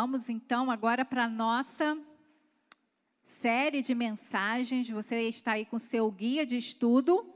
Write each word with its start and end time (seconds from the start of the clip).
Vamos 0.00 0.30
então 0.30 0.70
agora 0.70 1.04
para 1.04 1.24
a 1.24 1.28
nossa 1.28 1.98
série 3.24 3.82
de 3.82 3.96
mensagens. 3.96 4.88
Você 4.88 5.22
está 5.22 5.54
aí 5.54 5.66
com 5.66 5.76
seu 5.76 6.08
guia 6.08 6.46
de 6.46 6.56
estudo. 6.56 7.28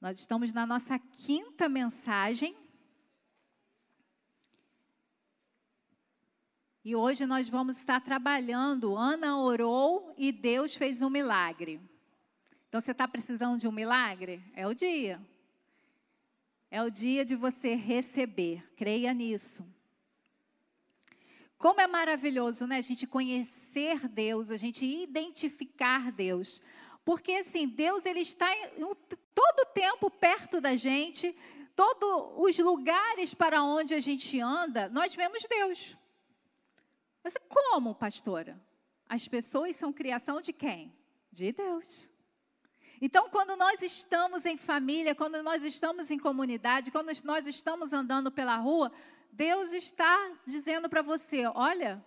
Nós 0.00 0.20
estamos 0.20 0.52
na 0.52 0.64
nossa 0.64 1.00
quinta 1.00 1.68
mensagem. 1.68 2.54
E 6.84 6.94
hoje 6.94 7.26
nós 7.26 7.48
vamos 7.48 7.76
estar 7.76 8.00
trabalhando. 8.00 8.96
Ana 8.96 9.36
orou 9.36 10.14
e 10.16 10.30
Deus 10.30 10.76
fez 10.76 11.02
um 11.02 11.10
milagre. 11.10 11.80
Então 12.68 12.80
você 12.80 12.92
está 12.92 13.08
precisando 13.08 13.58
de 13.58 13.66
um 13.66 13.72
milagre? 13.72 14.44
É 14.54 14.64
o 14.64 14.74
dia. 14.74 15.20
É 16.72 16.82
o 16.82 16.88
dia 16.88 17.22
de 17.22 17.36
você 17.36 17.74
receber. 17.74 18.64
Creia 18.76 19.12
nisso. 19.12 19.62
Como 21.58 21.78
é 21.82 21.86
maravilhoso, 21.86 22.66
né? 22.66 22.76
A 22.78 22.80
gente 22.80 23.06
conhecer 23.06 24.08
Deus, 24.08 24.50
a 24.50 24.56
gente 24.56 24.86
identificar 24.86 26.10
Deus. 26.10 26.62
Porque 27.04 27.32
assim, 27.32 27.68
Deus 27.68 28.06
ele 28.06 28.20
está 28.20 28.46
todo 29.34 29.68
o 29.68 29.72
tempo 29.74 30.10
perto 30.10 30.62
da 30.62 30.74
gente, 30.74 31.36
todos 31.76 32.32
os 32.38 32.58
lugares 32.58 33.34
para 33.34 33.62
onde 33.62 33.92
a 33.94 34.00
gente 34.00 34.40
anda, 34.40 34.88
nós 34.88 35.14
vemos 35.14 35.42
Deus. 35.46 35.94
Mas 37.22 37.34
como, 37.50 37.94
pastora? 37.94 38.58
As 39.06 39.28
pessoas 39.28 39.76
são 39.76 39.92
criação 39.92 40.40
de 40.40 40.54
quem? 40.54 40.90
De 41.30 41.52
Deus. 41.52 42.10
Então, 43.04 43.28
quando 43.28 43.56
nós 43.56 43.82
estamos 43.82 44.46
em 44.46 44.56
família, 44.56 45.12
quando 45.12 45.42
nós 45.42 45.64
estamos 45.64 46.08
em 46.12 46.18
comunidade, 46.20 46.92
quando 46.92 47.10
nós 47.24 47.48
estamos 47.48 47.92
andando 47.92 48.30
pela 48.30 48.56
rua, 48.56 48.92
Deus 49.32 49.72
está 49.72 50.38
dizendo 50.46 50.88
para 50.88 51.02
você: 51.02 51.44
olha, 51.46 52.00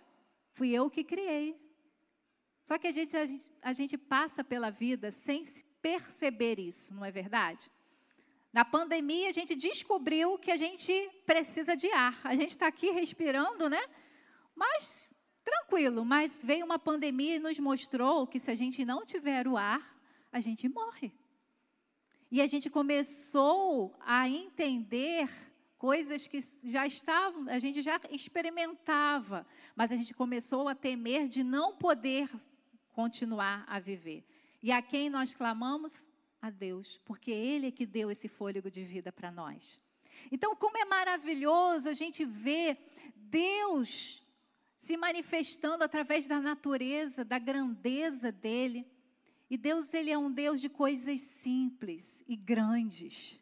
fui 0.54 0.70
eu 0.70 0.88
que 0.88 1.04
criei. 1.04 1.54
Só 2.64 2.78
que 2.78 2.86
a 2.86 2.90
gente, 2.90 3.14
a 3.14 3.26
gente, 3.26 3.50
a 3.60 3.72
gente 3.74 3.98
passa 3.98 4.42
pela 4.42 4.70
vida 4.70 5.10
sem 5.12 5.44
perceber 5.82 6.58
isso, 6.58 6.94
não 6.94 7.04
é 7.04 7.10
verdade? 7.10 7.70
Na 8.50 8.64
pandemia, 8.64 9.28
a 9.28 9.32
gente 9.32 9.54
descobriu 9.54 10.38
que 10.38 10.50
a 10.50 10.56
gente 10.56 11.10
precisa 11.26 11.76
de 11.76 11.92
ar. 11.92 12.18
A 12.24 12.34
gente 12.34 12.48
está 12.48 12.68
aqui 12.68 12.90
respirando, 12.90 13.68
né? 13.68 13.84
Mas, 14.54 15.06
tranquilo, 15.44 16.06
mas 16.06 16.42
veio 16.42 16.64
uma 16.64 16.78
pandemia 16.78 17.36
e 17.36 17.38
nos 17.38 17.58
mostrou 17.58 18.26
que 18.26 18.38
se 18.38 18.50
a 18.50 18.54
gente 18.54 18.82
não 18.82 19.04
tiver 19.04 19.46
o 19.46 19.58
ar, 19.58 19.95
a 20.32 20.40
gente 20.40 20.68
morre. 20.68 21.12
E 22.30 22.40
a 22.42 22.46
gente 22.46 22.68
começou 22.68 23.96
a 24.00 24.28
entender 24.28 25.28
coisas 25.78 26.26
que 26.26 26.38
já 26.64 26.86
estavam, 26.86 27.48
a 27.48 27.58
gente 27.58 27.82
já 27.82 28.00
experimentava, 28.10 29.46
mas 29.74 29.92
a 29.92 29.96
gente 29.96 30.14
começou 30.14 30.68
a 30.68 30.74
temer 30.74 31.28
de 31.28 31.44
não 31.44 31.76
poder 31.76 32.28
continuar 32.88 33.64
a 33.68 33.78
viver. 33.78 34.24
E 34.62 34.72
a 34.72 34.82
quem 34.82 35.08
nós 35.10 35.34
clamamos? 35.34 36.08
A 36.40 36.50
Deus, 36.50 36.98
porque 37.04 37.30
Ele 37.30 37.68
é 37.68 37.70
que 37.70 37.86
deu 37.86 38.10
esse 38.10 38.28
fôlego 38.28 38.70
de 38.70 38.84
vida 38.84 39.10
para 39.12 39.30
nós. 39.30 39.80
Então, 40.30 40.54
como 40.56 40.78
é 40.78 40.84
maravilhoso 40.84 41.88
a 41.88 41.92
gente 41.92 42.24
ver 42.24 42.78
Deus 43.14 44.22
se 44.78 44.96
manifestando 44.96 45.82
através 45.82 46.28
da 46.28 46.40
natureza, 46.40 47.24
da 47.24 47.38
grandeza 47.38 48.30
dele. 48.30 48.86
E 49.48 49.56
Deus, 49.56 49.92
ele 49.94 50.10
é 50.10 50.18
um 50.18 50.30
Deus 50.30 50.60
de 50.60 50.68
coisas 50.68 51.20
simples 51.20 52.24
e 52.26 52.34
grandes. 52.34 53.40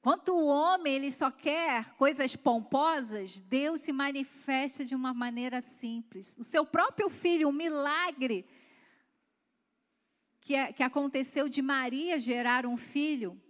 Quanto 0.00 0.34
o 0.34 0.46
homem 0.46 0.94
ele 0.94 1.10
só 1.10 1.30
quer 1.30 1.94
coisas 1.94 2.36
pomposas, 2.36 3.40
Deus 3.40 3.80
se 3.80 3.92
manifesta 3.92 4.84
de 4.84 4.94
uma 4.94 5.14
maneira 5.14 5.60
simples. 5.60 6.36
O 6.38 6.44
seu 6.44 6.64
próprio 6.64 7.08
filho, 7.08 7.48
um 7.48 7.52
milagre 7.52 8.46
que, 10.40 10.54
é, 10.54 10.72
que 10.72 10.82
aconteceu 10.82 11.48
de 11.48 11.62
Maria 11.62 12.20
gerar 12.20 12.66
um 12.66 12.76
filho, 12.76 13.40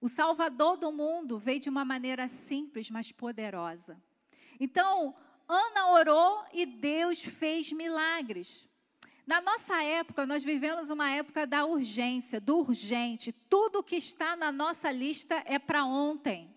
o 0.00 0.08
Salvador 0.08 0.76
do 0.76 0.90
mundo 0.90 1.38
veio 1.38 1.60
de 1.60 1.68
uma 1.68 1.84
maneira 1.84 2.26
simples, 2.26 2.90
mas 2.90 3.12
poderosa. 3.12 4.02
Então, 4.58 5.14
Ana 5.46 5.90
orou 5.90 6.44
e 6.52 6.64
Deus 6.64 7.22
fez 7.22 7.70
milagres. 7.72 8.68
Na 9.30 9.40
nossa 9.40 9.80
época, 9.80 10.26
nós 10.26 10.42
vivemos 10.42 10.90
uma 10.90 11.08
época 11.08 11.46
da 11.46 11.64
urgência, 11.64 12.40
do 12.40 12.58
urgente. 12.58 13.30
Tudo 13.30 13.80
que 13.80 13.94
está 13.94 14.34
na 14.34 14.50
nossa 14.50 14.90
lista 14.90 15.40
é 15.46 15.56
para 15.56 15.84
ontem. 15.84 16.52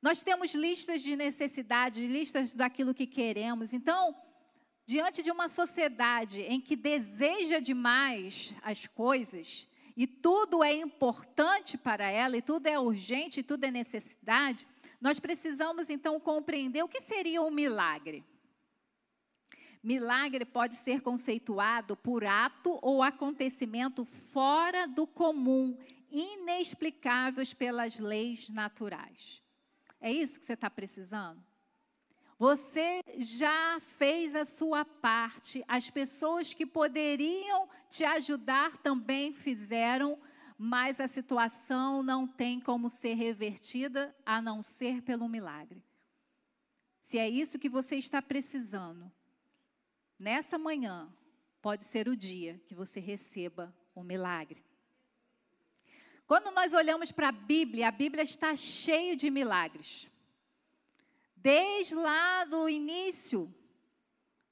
Nós 0.00 0.22
temos 0.22 0.54
listas 0.54 1.02
de 1.02 1.14
necessidade, 1.14 2.06
listas 2.06 2.54
daquilo 2.54 2.94
que 2.94 3.06
queremos. 3.06 3.74
Então, 3.74 4.16
diante 4.86 5.22
de 5.22 5.30
uma 5.30 5.50
sociedade 5.50 6.40
em 6.40 6.62
que 6.62 6.74
deseja 6.74 7.58
demais 7.58 8.54
as 8.62 8.86
coisas, 8.86 9.68
e 9.94 10.06
tudo 10.06 10.64
é 10.64 10.72
importante 10.72 11.76
para 11.76 12.08
ela, 12.10 12.38
e 12.38 12.40
tudo 12.40 12.68
é 12.68 12.80
urgente, 12.80 13.40
e 13.40 13.42
tudo 13.42 13.64
é 13.64 13.70
necessidade, 13.70 14.66
nós 14.98 15.20
precisamos 15.20 15.90
então 15.90 16.18
compreender 16.18 16.82
o 16.82 16.88
que 16.88 17.02
seria 17.02 17.42
um 17.42 17.50
milagre. 17.50 18.24
Milagre 19.86 20.44
pode 20.44 20.74
ser 20.74 21.00
conceituado 21.00 21.96
por 21.96 22.24
ato 22.24 22.76
ou 22.82 23.04
acontecimento 23.04 24.04
fora 24.04 24.84
do 24.88 25.06
comum, 25.06 25.78
inexplicáveis 26.10 27.54
pelas 27.54 28.00
leis 28.00 28.48
naturais. 28.48 29.40
É 30.00 30.10
isso 30.10 30.40
que 30.40 30.44
você 30.44 30.54
está 30.54 30.68
precisando? 30.68 31.40
Você 32.36 33.00
já 33.16 33.78
fez 33.78 34.34
a 34.34 34.44
sua 34.44 34.84
parte, 34.84 35.62
as 35.68 35.88
pessoas 35.88 36.52
que 36.52 36.66
poderiam 36.66 37.68
te 37.88 38.04
ajudar 38.04 38.78
também 38.78 39.32
fizeram, 39.32 40.18
mas 40.58 40.98
a 40.98 41.06
situação 41.06 42.02
não 42.02 42.26
tem 42.26 42.58
como 42.58 42.88
ser 42.88 43.14
revertida 43.14 44.12
a 44.26 44.42
não 44.42 44.62
ser 44.62 45.00
pelo 45.02 45.28
milagre. 45.28 45.80
Se 47.00 47.18
é 47.18 47.28
isso 47.28 47.56
que 47.56 47.68
você 47.68 47.94
está 47.94 48.20
precisando, 48.20 49.12
nessa 50.18 50.58
manhã 50.58 51.12
pode 51.60 51.84
ser 51.84 52.08
o 52.08 52.16
dia 52.16 52.60
que 52.66 52.74
você 52.74 53.00
receba 53.00 53.74
o 53.94 54.00
um 54.00 54.04
milagre. 54.04 54.64
Quando 56.26 56.50
nós 56.50 56.74
olhamos 56.74 57.12
para 57.12 57.28
a 57.28 57.32
Bíblia, 57.32 57.88
a 57.88 57.92
Bíblia 57.92 58.24
está 58.24 58.54
cheia 58.56 59.14
de 59.14 59.30
milagres. 59.30 60.10
Desde 61.36 61.94
lá 61.94 62.44
do 62.44 62.68
início 62.68 63.54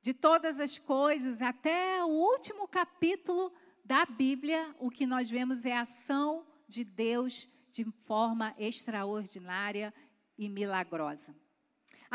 de 0.00 0.14
todas 0.14 0.60
as 0.60 0.78
coisas 0.78 1.42
até 1.42 2.02
o 2.04 2.08
último 2.08 2.68
capítulo 2.68 3.52
da 3.84 4.06
Bíblia, 4.06 4.74
o 4.78 4.90
que 4.90 5.06
nós 5.06 5.28
vemos 5.28 5.64
é 5.64 5.72
a 5.72 5.80
ação 5.80 6.46
de 6.68 6.84
Deus 6.84 7.48
de 7.70 7.84
forma 7.84 8.54
extraordinária 8.56 9.92
e 10.38 10.48
milagrosa. 10.48 11.34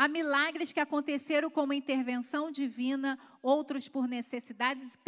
Há 0.00 0.08
milagres 0.08 0.72
que 0.72 0.80
aconteceram 0.80 1.50
como 1.50 1.74
intervenção 1.74 2.50
divina, 2.50 3.18
outros 3.42 3.86
por 3.86 4.08
necessidades 4.08 4.98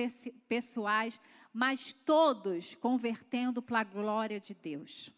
pessoais, 0.47 1.19
mas 1.51 1.95
todos 1.95 2.75
convertendo 2.75 3.63
para 3.63 3.81
a 3.81 3.85
glória 3.85 4.39
de 4.39 4.53
Deus. 4.53 5.11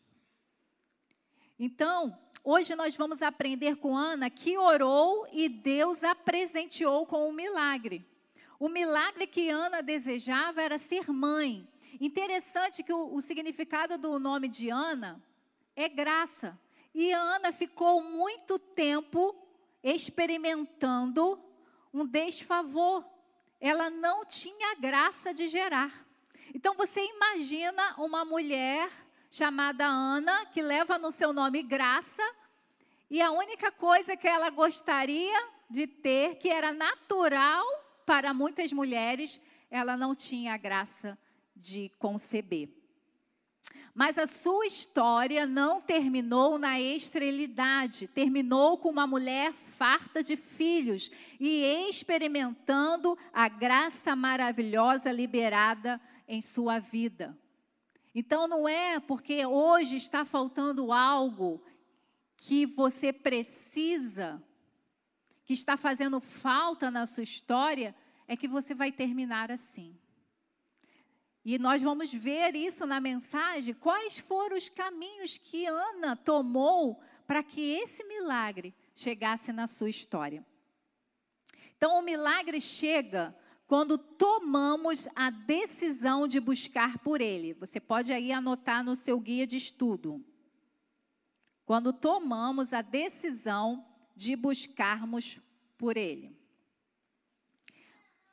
Então, 1.58 2.16
hoje 2.44 2.76
nós 2.76 2.94
vamos 2.94 3.20
aprender 3.20 3.74
com 3.74 3.96
Ana 3.96 4.30
que 4.30 4.56
orou 4.56 5.26
e 5.32 5.48
Deus 5.48 6.04
a 6.04 6.14
presenteou 6.14 7.04
com 7.04 7.28
um 7.28 7.32
milagre. 7.32 8.06
O 8.60 8.68
milagre 8.68 9.26
que 9.26 9.50
Ana 9.50 9.82
desejava 9.82 10.62
era 10.62 10.78
ser 10.78 11.10
mãe. 11.10 11.66
Interessante 12.00 12.84
que 12.84 12.92
o, 12.92 13.12
o 13.12 13.20
significado 13.20 13.98
do 13.98 14.20
nome 14.20 14.46
de 14.46 14.70
Ana 14.70 15.20
é 15.74 15.88
graça. 15.88 16.56
E 16.94 17.10
Ana 17.10 17.50
ficou 17.50 18.00
muito 18.00 18.56
tempo 18.56 19.40
experimentando 19.84 21.38
um 21.92 22.06
desfavor. 22.06 23.04
Ela 23.60 23.90
não 23.90 24.24
tinha 24.24 24.74
graça 24.76 25.32
de 25.32 25.46
gerar. 25.46 25.92
Então 26.54 26.74
você 26.74 27.04
imagina 27.04 27.94
uma 27.98 28.24
mulher 28.24 28.90
chamada 29.30 29.84
Ana, 29.84 30.46
que 30.46 30.62
leva 30.62 30.98
no 30.98 31.10
seu 31.10 31.32
nome 31.32 31.62
graça, 31.62 32.22
e 33.10 33.20
a 33.20 33.30
única 33.30 33.70
coisa 33.70 34.16
que 34.16 34.26
ela 34.26 34.48
gostaria 34.48 35.48
de 35.68 35.86
ter, 35.86 36.36
que 36.36 36.48
era 36.48 36.72
natural 36.72 37.64
para 38.06 38.32
muitas 38.32 38.72
mulheres, 38.72 39.40
ela 39.70 39.96
não 39.96 40.14
tinha 40.14 40.56
graça 40.56 41.18
de 41.54 41.90
conceber. 41.98 42.83
Mas 43.94 44.18
a 44.18 44.26
sua 44.26 44.66
história 44.66 45.46
não 45.46 45.80
terminou 45.80 46.58
na 46.58 46.80
esterilidade, 46.80 48.08
terminou 48.08 48.76
com 48.76 48.90
uma 48.90 49.06
mulher 49.06 49.52
farta 49.52 50.22
de 50.22 50.36
filhos 50.36 51.10
e 51.38 51.62
experimentando 51.88 53.16
a 53.32 53.48
graça 53.48 54.16
maravilhosa 54.16 55.12
liberada 55.12 56.00
em 56.26 56.42
sua 56.42 56.80
vida. 56.80 57.38
Então 58.12 58.48
não 58.48 58.68
é 58.68 58.98
porque 58.98 59.46
hoje 59.46 59.96
está 59.96 60.24
faltando 60.24 60.92
algo 60.92 61.62
que 62.36 62.66
você 62.66 63.12
precisa, 63.12 64.42
que 65.44 65.52
está 65.52 65.76
fazendo 65.76 66.20
falta 66.20 66.90
na 66.90 67.06
sua 67.06 67.22
história, 67.22 67.94
é 68.26 68.36
que 68.36 68.48
você 68.48 68.74
vai 68.74 68.90
terminar 68.90 69.52
assim. 69.52 69.96
E 71.44 71.58
nós 71.58 71.82
vamos 71.82 72.12
ver 72.12 72.56
isso 72.56 72.86
na 72.86 72.98
mensagem, 72.98 73.74
quais 73.74 74.18
foram 74.18 74.56
os 74.56 74.68
caminhos 74.68 75.36
que 75.36 75.66
Ana 75.66 76.16
tomou 76.16 77.00
para 77.26 77.42
que 77.42 77.60
esse 77.60 78.02
milagre 78.04 78.74
chegasse 78.94 79.52
na 79.52 79.66
sua 79.66 79.90
história. 79.90 80.44
Então, 81.76 81.98
o 81.98 82.02
milagre 82.02 82.60
chega 82.60 83.36
quando 83.66 83.98
tomamos 83.98 85.06
a 85.14 85.28
decisão 85.28 86.26
de 86.26 86.40
buscar 86.40 86.98
por 86.98 87.20
ele. 87.20 87.52
Você 87.54 87.78
pode 87.78 88.12
aí 88.12 88.32
anotar 88.32 88.82
no 88.82 88.96
seu 88.96 89.20
guia 89.20 89.46
de 89.46 89.56
estudo. 89.56 90.24
Quando 91.66 91.92
tomamos 91.92 92.72
a 92.72 92.80
decisão 92.80 93.84
de 94.14 94.36
buscarmos 94.36 95.40
por 95.76 95.96
ele. 95.96 96.34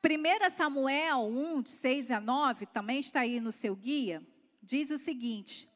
1 0.04 0.50
Samuel 0.50 1.28
1, 1.28 1.62
de 1.62 1.70
6 1.70 2.10
a 2.10 2.20
9, 2.20 2.66
também 2.66 2.98
está 2.98 3.20
aí 3.20 3.40
no 3.40 3.52
seu 3.52 3.76
guia, 3.76 4.26
diz 4.64 4.90
o 4.90 4.98
seguinte: 4.98 5.70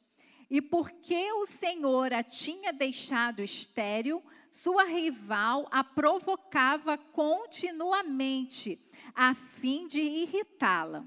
E 0.50 0.60
porque 0.64 1.32
o 1.34 1.46
Senhor 1.46 2.12
a 2.12 2.24
tinha 2.24 2.74
deixado 2.74 3.44
estéril, 3.44 4.24
sua 4.50 4.84
rival 4.86 5.68
a 5.70 5.84
provocava 5.84 6.98
continuamente, 6.98 8.80
a 9.14 9.36
fim 9.36 9.86
de 9.86 10.02
irritá-la. 10.02 11.06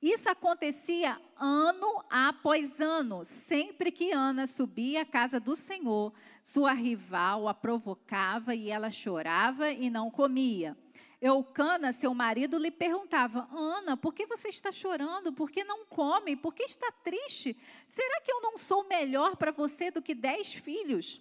Isso 0.00 0.30
acontecia 0.30 1.20
ano 1.36 2.02
após 2.08 2.80
ano, 2.80 3.26
sempre 3.26 3.92
que 3.92 4.12
Ana 4.12 4.46
subia 4.46 5.02
à 5.02 5.04
casa 5.04 5.38
do 5.38 5.54
Senhor, 5.54 6.14
sua 6.42 6.72
rival 6.72 7.46
a 7.46 7.52
provocava 7.52 8.54
e 8.54 8.70
ela 8.70 8.90
chorava 8.90 9.70
e 9.70 9.90
não 9.90 10.10
comia. 10.10 10.74
Eucana, 11.20 11.92
seu 11.92 12.14
marido, 12.14 12.58
lhe 12.58 12.70
perguntava: 12.70 13.48
Ana, 13.50 13.96
por 13.96 14.14
que 14.14 14.26
você 14.26 14.48
está 14.48 14.70
chorando? 14.70 15.32
Por 15.32 15.50
que 15.50 15.64
não 15.64 15.84
come? 15.84 16.36
Por 16.36 16.54
que 16.54 16.62
está 16.62 16.92
triste? 16.92 17.56
Será 17.88 18.20
que 18.20 18.30
eu 18.30 18.40
não 18.40 18.56
sou 18.56 18.86
melhor 18.86 19.36
para 19.36 19.50
você 19.50 19.90
do 19.90 20.00
que 20.00 20.14
dez 20.14 20.54
filhos? 20.54 21.20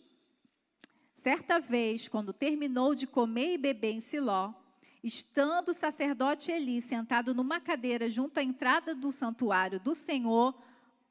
Certa 1.13 1.59
vez, 1.59 2.07
quando 2.07 2.31
terminou 2.31 2.93
de 2.93 3.07
comer 3.07 3.53
e 3.53 3.57
beber 3.57 3.93
em 3.93 3.99
Siló, 3.99 4.53
estando 5.03 5.69
o 5.69 5.73
sacerdote 5.73 6.51
Eli 6.51 6.79
sentado 6.79 7.33
numa 7.33 7.59
cadeira 7.59 8.07
junto 8.07 8.39
à 8.39 8.43
entrada 8.43 8.93
do 8.93 9.11
santuário 9.11 9.79
do 9.79 9.95
Senhor, 9.95 10.55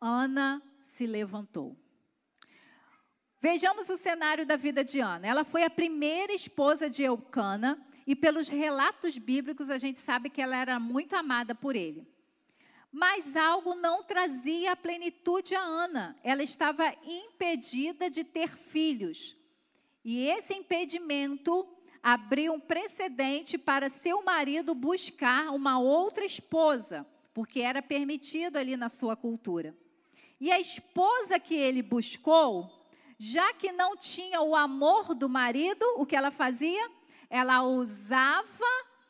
Ana 0.00 0.62
se 0.78 1.06
levantou. 1.06 1.76
Vejamos 3.40 3.88
o 3.88 3.96
cenário 3.96 4.46
da 4.46 4.56
vida 4.56 4.84
de 4.84 5.00
Ana. 5.00 5.26
Ela 5.26 5.44
foi 5.44 5.64
a 5.64 5.70
primeira 5.70 6.32
esposa 6.32 6.88
de 6.88 7.02
Eucana 7.02 7.84
e 8.06 8.14
pelos 8.14 8.48
relatos 8.48 9.18
bíblicos 9.18 9.68
a 9.68 9.78
gente 9.78 9.98
sabe 9.98 10.30
que 10.30 10.40
ela 10.40 10.56
era 10.56 10.78
muito 10.78 11.16
amada 11.16 11.54
por 11.54 11.74
ele. 11.74 12.06
Mas 12.92 13.36
algo 13.36 13.74
não 13.74 14.02
trazia 14.02 14.72
a 14.72 14.76
plenitude 14.76 15.54
a 15.54 15.60
Ana. 15.60 16.16
Ela 16.22 16.42
estava 16.42 16.94
impedida 17.04 18.08
de 18.08 18.22
ter 18.22 18.56
filhos. 18.56 19.36
E 20.04 20.28
esse 20.28 20.54
impedimento 20.54 21.66
abriu 22.02 22.52
um 22.52 22.60
precedente 22.60 23.58
para 23.58 23.90
seu 23.90 24.22
marido 24.22 24.74
buscar 24.74 25.50
uma 25.50 25.80
outra 25.80 26.24
esposa, 26.24 27.04
porque 27.34 27.60
era 27.60 27.82
permitido 27.82 28.56
ali 28.56 28.76
na 28.76 28.88
sua 28.88 29.16
cultura. 29.16 29.76
E 30.40 30.52
a 30.52 30.60
esposa 30.60 31.40
que 31.40 31.56
ele 31.56 31.82
buscou, 31.82 32.70
já 33.18 33.52
que 33.54 33.72
não 33.72 33.96
tinha 33.96 34.40
o 34.40 34.54
amor 34.54 35.14
do 35.14 35.28
marido, 35.28 35.84
o 35.96 36.06
que 36.06 36.14
ela 36.14 36.30
fazia? 36.30 36.88
Ela 37.28 37.62
usava 37.62 38.64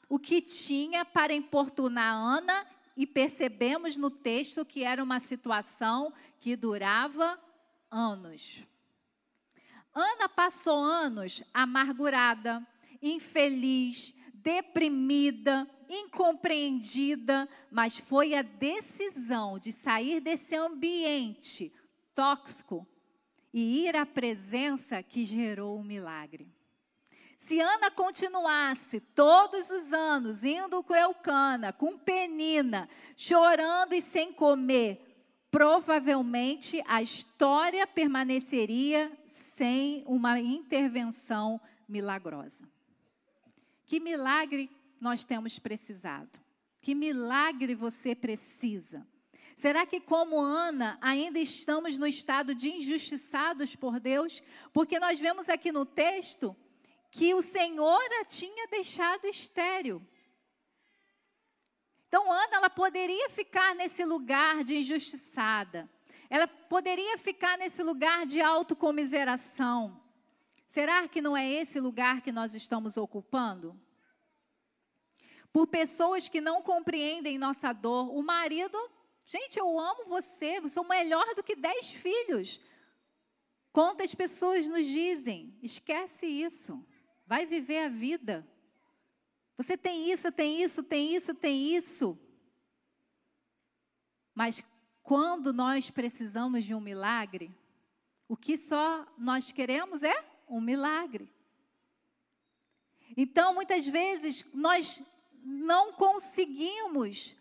o 0.08 0.18
que 0.18 0.40
tinha 0.40 1.04
para 1.04 1.34
importunar 1.34 2.14
Ana 2.14 2.66
e 2.96 3.06
percebemos 3.06 3.96
no 3.96 4.10
texto 4.10 4.64
que 4.64 4.82
era 4.82 5.02
uma 5.02 5.20
situação 5.20 6.12
que 6.38 6.56
durava 6.56 7.38
anos. 7.90 8.64
Ana 9.92 10.28
passou 10.28 10.82
anos 10.82 11.42
amargurada, 11.52 12.66
infeliz, 13.02 14.14
deprimida, 14.34 15.66
incompreendida, 15.88 17.48
mas 17.70 17.98
foi 17.98 18.34
a 18.34 18.42
decisão 18.42 19.58
de 19.58 19.72
sair 19.72 20.20
desse 20.20 20.54
ambiente 20.54 21.72
tóxico 22.14 22.86
e 23.52 23.86
ir 23.86 23.96
à 23.96 24.04
presença 24.06 25.02
que 25.02 25.24
gerou 25.24 25.78
o 25.78 25.84
milagre. 25.84 26.55
Se 27.36 27.60
Ana 27.60 27.90
continuasse 27.90 28.98
todos 29.00 29.70
os 29.70 29.92
anos 29.92 30.42
indo 30.42 30.82
com 30.82 30.94
Eucana, 30.94 31.72
com 31.72 31.98
Penina, 31.98 32.88
chorando 33.14 33.92
e 33.92 34.00
sem 34.00 34.32
comer, 34.32 35.06
provavelmente 35.50 36.82
a 36.86 37.02
história 37.02 37.86
permaneceria 37.86 39.12
sem 39.26 40.02
uma 40.06 40.40
intervenção 40.40 41.60
milagrosa. 41.88 42.68
Que 43.84 44.00
milagre 44.00 44.70
nós 45.00 45.22
temos 45.22 45.58
precisado? 45.58 46.40
Que 46.80 46.94
milagre 46.94 47.74
você 47.74 48.14
precisa? 48.14 49.06
Será 49.56 49.86
que, 49.86 50.00
como 50.00 50.40
Ana, 50.40 50.98
ainda 51.00 51.38
estamos 51.38 51.96
no 51.98 52.06
estado 52.06 52.54
de 52.54 52.70
injustiçados 52.70 53.74
por 53.76 54.00
Deus? 54.00 54.42
Porque 54.72 54.98
nós 54.98 55.18
vemos 55.18 55.48
aqui 55.48 55.72
no 55.72 55.84
texto 55.84 56.56
que 57.10 57.34
o 57.34 57.42
Senhor 57.42 58.02
a 58.20 58.24
tinha 58.24 58.66
deixado 58.68 59.26
estéril. 59.26 60.02
Então, 62.08 62.30
Ana, 62.30 62.56
ela 62.56 62.70
poderia 62.70 63.28
ficar 63.28 63.74
nesse 63.74 64.04
lugar 64.04 64.62
de 64.62 64.76
injustiçada. 64.76 65.90
Ela 66.30 66.46
poderia 66.46 67.18
ficar 67.18 67.58
nesse 67.58 67.82
lugar 67.82 68.26
de 68.26 68.40
autocomiseração. 68.40 70.00
Será 70.66 71.06
que 71.06 71.20
não 71.20 71.36
é 71.36 71.48
esse 71.48 71.78
lugar 71.80 72.20
que 72.20 72.32
nós 72.32 72.54
estamos 72.54 72.96
ocupando? 72.96 73.80
Por 75.52 75.66
pessoas 75.66 76.28
que 76.28 76.40
não 76.40 76.60
compreendem 76.62 77.38
nossa 77.38 77.72
dor. 77.72 78.14
O 78.14 78.22
marido, 78.22 78.78
gente, 79.24 79.58
eu 79.58 79.78
amo 79.78 80.04
você, 80.06 80.58
eu 80.58 80.68
sou 80.68 80.84
melhor 80.84 81.34
do 81.34 81.42
que 81.42 81.56
dez 81.56 81.92
filhos. 81.92 82.60
Quantas 83.72 84.14
pessoas 84.14 84.68
nos 84.68 84.86
dizem, 84.86 85.56
esquece 85.62 86.26
isso. 86.26 86.84
Vai 87.26 87.44
viver 87.44 87.84
a 87.84 87.88
vida. 87.88 88.46
Você 89.56 89.76
tem 89.76 90.10
isso, 90.12 90.30
tem 90.30 90.62
isso, 90.62 90.82
tem 90.82 91.14
isso, 91.16 91.34
tem 91.34 91.74
isso. 91.74 92.18
Mas 94.34 94.62
quando 95.02 95.52
nós 95.52 95.90
precisamos 95.90 96.64
de 96.64 96.74
um 96.74 96.80
milagre, 96.80 97.50
o 98.28 98.36
que 98.36 98.56
só 98.56 99.06
nós 99.16 99.50
queremos 99.50 100.02
é 100.02 100.24
um 100.48 100.60
milagre. 100.60 101.32
Então, 103.16 103.54
muitas 103.54 103.86
vezes, 103.86 104.44
nós 104.52 105.02
não 105.42 105.92
conseguimos 105.92 107.36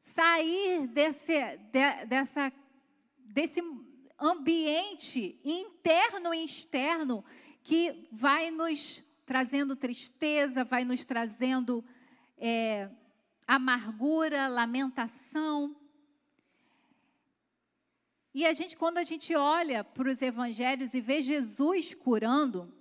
sair 0.00 0.86
desse, 0.86 1.56
de, 1.56 2.06
dessa, 2.06 2.52
desse 3.18 3.60
ambiente 4.18 5.38
interno 5.44 6.32
e 6.32 6.44
externo 6.44 7.24
que 7.62 8.08
vai 8.10 8.50
nos 8.50 9.04
trazendo 9.28 9.76
tristeza, 9.76 10.64
vai 10.64 10.86
nos 10.86 11.04
trazendo 11.04 11.84
é, 12.38 12.88
amargura, 13.46 14.48
lamentação. 14.48 15.76
E 18.32 18.46
a 18.46 18.54
gente, 18.54 18.74
quando 18.74 18.96
a 18.96 19.02
gente 19.02 19.34
olha 19.36 19.84
para 19.84 20.10
os 20.10 20.22
evangelhos 20.22 20.94
e 20.94 21.00
vê 21.02 21.20
Jesus 21.20 21.92
curando, 21.92 22.74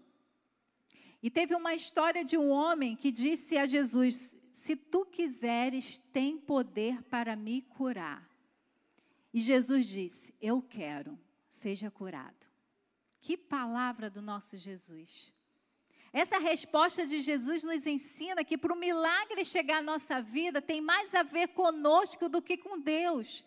e 1.22 1.30
teve 1.30 1.54
uma 1.54 1.74
história 1.74 2.24
de 2.24 2.38
um 2.38 2.50
homem 2.50 2.96
que 2.96 3.12
disse 3.12 3.58
a 3.58 3.66
Jesus: 3.66 4.34
Se 4.50 4.74
tu 4.74 5.06
quiseres, 5.06 5.98
tem 6.14 6.38
poder 6.38 7.04
para 7.04 7.36
me 7.36 7.62
curar. 7.62 8.26
E 9.34 9.40
Jesus 9.42 9.86
disse: 9.86 10.34
Eu 10.40 10.62
quero, 10.62 11.20
seja 11.50 11.92
curado. 11.92 12.48
Que 13.20 13.36
palavra 13.36 14.10
do 14.10 14.22
nosso 14.22 14.56
Jesus. 14.56 15.36
Essa 16.14 16.38
resposta 16.38 17.06
de 17.06 17.20
Jesus 17.20 17.64
nos 17.64 17.86
ensina 17.86 18.44
que 18.44 18.58
para 18.58 18.74
o 18.74 18.78
milagre 18.78 19.44
chegar 19.44 19.80
à 19.80 19.82
nossa 19.82 20.22
vida 20.22 20.62
tem 20.62 20.82
mais 20.82 21.14
a 21.14 21.24
ver 21.24 21.50
conosco 21.50 22.30
do 22.30 22.42
que 22.42 22.58
com 22.58 22.80
Deus. 22.80 23.46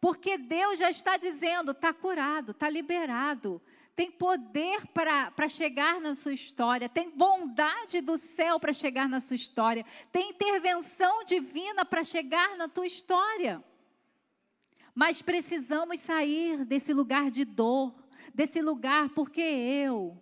Porque 0.00 0.38
Deus 0.38 0.78
já 0.78 0.90
está 0.90 1.16
dizendo: 1.16 1.72
está 1.72 1.92
curado, 1.92 2.52
está 2.52 2.68
liberado, 2.70 3.60
tem 3.94 4.10
poder 4.10 4.86
para 4.86 5.48
chegar 5.48 6.00
na 6.00 6.14
sua 6.14 6.32
história, 6.32 6.88
tem 6.88 7.10
bondade 7.10 8.00
do 8.00 8.16
céu 8.16 8.60
para 8.60 8.72
chegar 8.72 9.08
na 9.08 9.20
sua 9.20 9.34
história, 9.34 9.84
tem 10.12 10.30
intervenção 10.30 11.24
divina 11.24 11.84
para 11.84 12.04
chegar 12.04 12.56
na 12.56 12.68
tua 12.68 12.86
história. 12.86 13.62
Mas 14.94 15.20
precisamos 15.20 16.00
sair 16.00 16.64
desse 16.64 16.92
lugar 16.92 17.30
de 17.30 17.44
dor, 17.44 17.94
desse 18.34 18.60
lugar 18.62 19.08
porque 19.10 19.40
eu, 19.40 20.16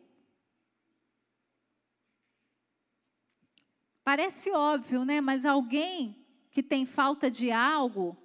Parece 4.07 4.53
óbvio, 4.53 5.05
né? 5.05 5.21
Mas 5.21 5.45
alguém 5.45 6.25
que 6.53 6.63
tem 6.63 6.87
falta 6.87 7.29
de 7.29 7.51
algo 7.51 8.17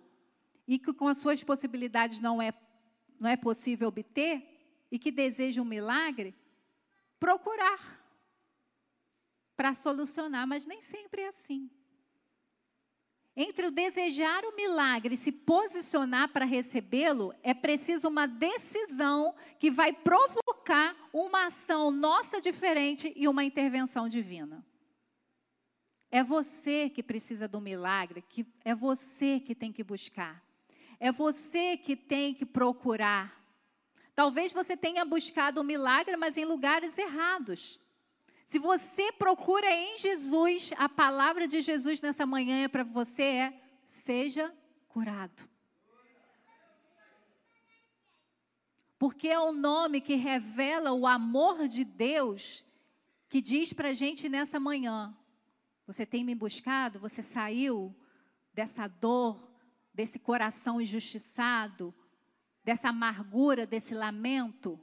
e 0.68 0.78
que 0.78 0.94
com 0.94 1.08
as 1.08 1.18
suas 1.18 1.44
possibilidades 1.44 2.20
não 2.20 2.40
é, 2.40 2.54
não 3.20 3.28
é 3.28 3.36
possível 3.36 3.88
obter 3.88 4.86
e 4.92 5.00
que 5.00 5.10
deseja 5.10 5.60
um 5.60 5.66
milagre, 5.66 6.36
procurar 7.20 8.00
para 9.58 9.74
solucionar, 9.74 10.46
mas 10.46 10.68
nem 10.68 10.82
sempre 10.82 11.24
é 11.24 11.30
assim. 11.30 11.68
Entre 13.36 13.66
o 13.66 13.72
desejar 13.72 14.46
o 14.46 14.56
milagre 14.56 15.16
e 15.16 15.18
se 15.18 15.32
posicionar 15.32 16.30
para 16.32 16.46
recebê-lo, 16.46 17.34
é 17.42 17.56
preciso 17.56 18.08
uma 18.08 18.28
decisão 18.28 19.34
que 19.58 19.72
vai 19.72 19.94
provocar 19.94 20.96
uma 21.12 21.48
ação 21.48 21.90
nossa 21.90 22.40
diferente 22.40 23.12
e 23.16 23.28
uma 23.28 23.44
intervenção 23.44 24.08
divina. 24.08 24.64
É 26.12 26.22
você 26.22 26.90
que 26.90 27.02
precisa 27.02 27.48
do 27.48 27.62
milagre, 27.62 28.22
que 28.28 28.46
é 28.66 28.76
você 28.76 29.40
que 29.40 29.56
tem 29.56 29.72
que 29.72 29.84
buscar. 29.84 30.44
É 31.00 31.12
você 31.12 31.78
que 31.78 31.96
tem 31.96 32.34
que 32.34 32.46
procurar. 32.46 33.42
Talvez 34.14 34.52
você 34.52 34.76
tenha 34.76 35.06
buscado 35.06 35.62
o 35.62 35.64
milagre, 35.64 36.18
mas 36.18 36.38
em 36.38 36.44
lugares 36.44 36.98
errados. 36.98 37.80
Se 38.46 38.60
você 38.60 39.14
procura 39.14 39.72
em 39.72 39.98
Jesus, 39.98 40.74
a 40.78 40.90
palavra 40.90 41.48
de 41.48 41.62
Jesus 41.62 42.02
nessa 42.02 42.26
manhã 42.26 42.66
é 42.66 42.68
para 42.68 42.84
você 42.84 43.24
é: 43.24 43.62
seja 43.86 44.54
curado. 44.90 45.50
Porque 49.00 49.30
é 49.30 49.40
o 49.40 49.54
nome 49.54 50.02
que 50.02 50.16
revela 50.16 50.92
o 50.92 51.08
amor 51.08 51.68
de 51.70 51.86
Deus 51.86 52.66
que 53.30 53.40
diz 53.40 53.72
para 53.72 53.90
a 53.90 53.94
gente 53.94 54.28
nessa 54.28 54.60
manhã: 54.60 55.18
você 55.92 56.06
tem 56.06 56.24
me 56.24 56.34
buscado, 56.34 57.00
você 57.00 57.22
saiu 57.22 57.94
dessa 58.54 58.88
dor, 58.88 59.52
desse 59.94 60.20
coração 60.20 60.80
injustiçado, 60.80 61.94
dessa 62.64 62.90
amargura, 62.90 63.66
desse 63.66 63.94
lamento, 63.94 64.80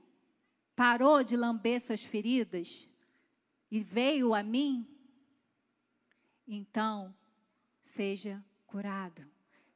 parou 0.77 1.25
de 1.25 1.35
lamber 1.35 1.81
suas 1.81 2.05
feridas 2.05 2.91
e 3.71 3.81
veio 3.81 4.35
a 4.35 4.43
mim, 4.43 4.87
então 6.47 7.15
seja 7.81 8.45
curado, 8.67 9.27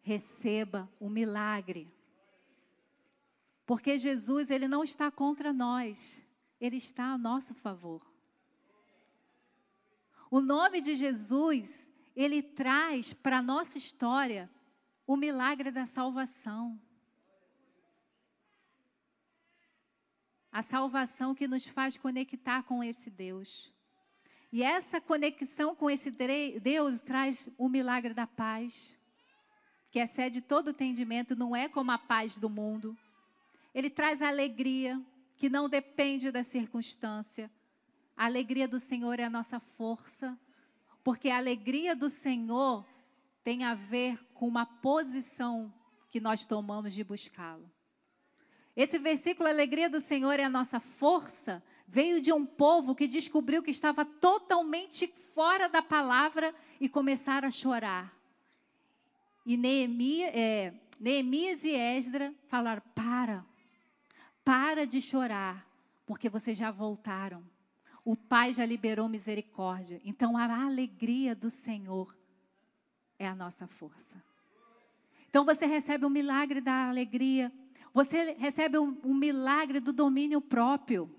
receba 0.02 0.86
o 1.00 1.08
milagre. 1.08 1.90
Porque 3.64 3.96
Jesus, 3.96 4.50
ele 4.50 4.68
não 4.68 4.84
está 4.84 5.10
contra 5.10 5.50
nós, 5.50 6.22
ele 6.60 6.76
está 6.76 7.06
a 7.06 7.18
nosso 7.18 7.54
favor. 7.54 8.11
O 10.32 10.40
nome 10.40 10.80
de 10.80 10.94
Jesus, 10.94 11.92
ele 12.16 12.42
traz 12.42 13.12
para 13.12 13.36
a 13.36 13.42
nossa 13.42 13.76
história 13.76 14.50
o 15.06 15.14
milagre 15.14 15.70
da 15.70 15.84
salvação. 15.84 16.80
A 20.50 20.62
salvação 20.62 21.34
que 21.34 21.46
nos 21.46 21.66
faz 21.66 21.98
conectar 21.98 22.62
com 22.62 22.82
esse 22.82 23.10
Deus. 23.10 23.74
E 24.50 24.62
essa 24.62 25.02
conexão 25.02 25.76
com 25.76 25.90
esse 25.90 26.10
Deus 26.10 26.98
traz 26.98 27.50
o 27.58 27.68
milagre 27.68 28.14
da 28.14 28.26
paz, 28.26 28.96
que 29.90 29.98
excede 29.98 30.40
todo 30.40 30.70
entendimento, 30.70 31.36
não 31.36 31.54
é 31.54 31.68
como 31.68 31.90
a 31.90 31.98
paz 31.98 32.38
do 32.38 32.48
mundo. 32.48 32.96
Ele 33.74 33.90
traz 33.90 34.22
alegria, 34.22 34.98
que 35.36 35.50
não 35.50 35.68
depende 35.68 36.30
da 36.30 36.42
circunstância. 36.42 37.50
A 38.16 38.26
alegria 38.26 38.68
do 38.68 38.78
Senhor 38.78 39.18
é 39.18 39.24
a 39.24 39.30
nossa 39.30 39.58
força, 39.58 40.38
porque 41.02 41.28
a 41.28 41.36
alegria 41.36 41.96
do 41.96 42.08
Senhor 42.08 42.84
tem 43.42 43.64
a 43.64 43.74
ver 43.74 44.18
com 44.34 44.46
uma 44.46 44.64
posição 44.64 45.72
que 46.08 46.20
nós 46.20 46.44
tomamos 46.44 46.92
de 46.92 47.02
buscá-lo. 47.02 47.68
Esse 48.76 48.98
versículo, 48.98 49.48
a 49.48 49.52
alegria 49.52 49.88
do 49.88 50.00
Senhor 50.00 50.38
é 50.38 50.44
a 50.44 50.48
nossa 50.48 50.80
força, 50.80 51.62
veio 51.86 52.20
de 52.20 52.32
um 52.32 52.46
povo 52.46 52.94
que 52.94 53.06
descobriu 53.06 53.62
que 53.62 53.70
estava 53.70 54.04
totalmente 54.04 55.06
fora 55.06 55.68
da 55.68 55.82
palavra 55.82 56.54
e 56.80 56.88
começaram 56.88 57.48
a 57.48 57.50
chorar. 57.50 58.16
E 59.44 59.56
Neemias, 59.56 60.30
é, 60.34 60.72
Neemias 60.98 61.64
e 61.64 61.74
Esdra 61.74 62.32
falaram: 62.46 62.82
para, 62.94 63.44
para 64.44 64.86
de 64.86 65.00
chorar, 65.00 65.66
porque 66.06 66.28
vocês 66.28 66.56
já 66.56 66.70
voltaram. 66.70 67.51
O 68.04 68.16
Pai 68.16 68.52
já 68.52 68.64
liberou 68.64 69.08
misericórdia. 69.08 70.00
Então 70.04 70.36
a 70.36 70.64
alegria 70.64 71.34
do 71.34 71.50
Senhor 71.50 72.16
é 73.18 73.26
a 73.26 73.34
nossa 73.34 73.66
força. 73.66 74.22
Então 75.28 75.44
você 75.44 75.66
recebe 75.66 76.04
o 76.04 76.10
milagre 76.10 76.60
da 76.60 76.88
alegria, 76.88 77.50
você 77.94 78.32
recebe 78.38 78.78
o, 78.78 78.98
o 79.02 79.14
milagre 79.14 79.80
do 79.80 79.92
domínio 79.92 80.40
próprio. 80.40 81.10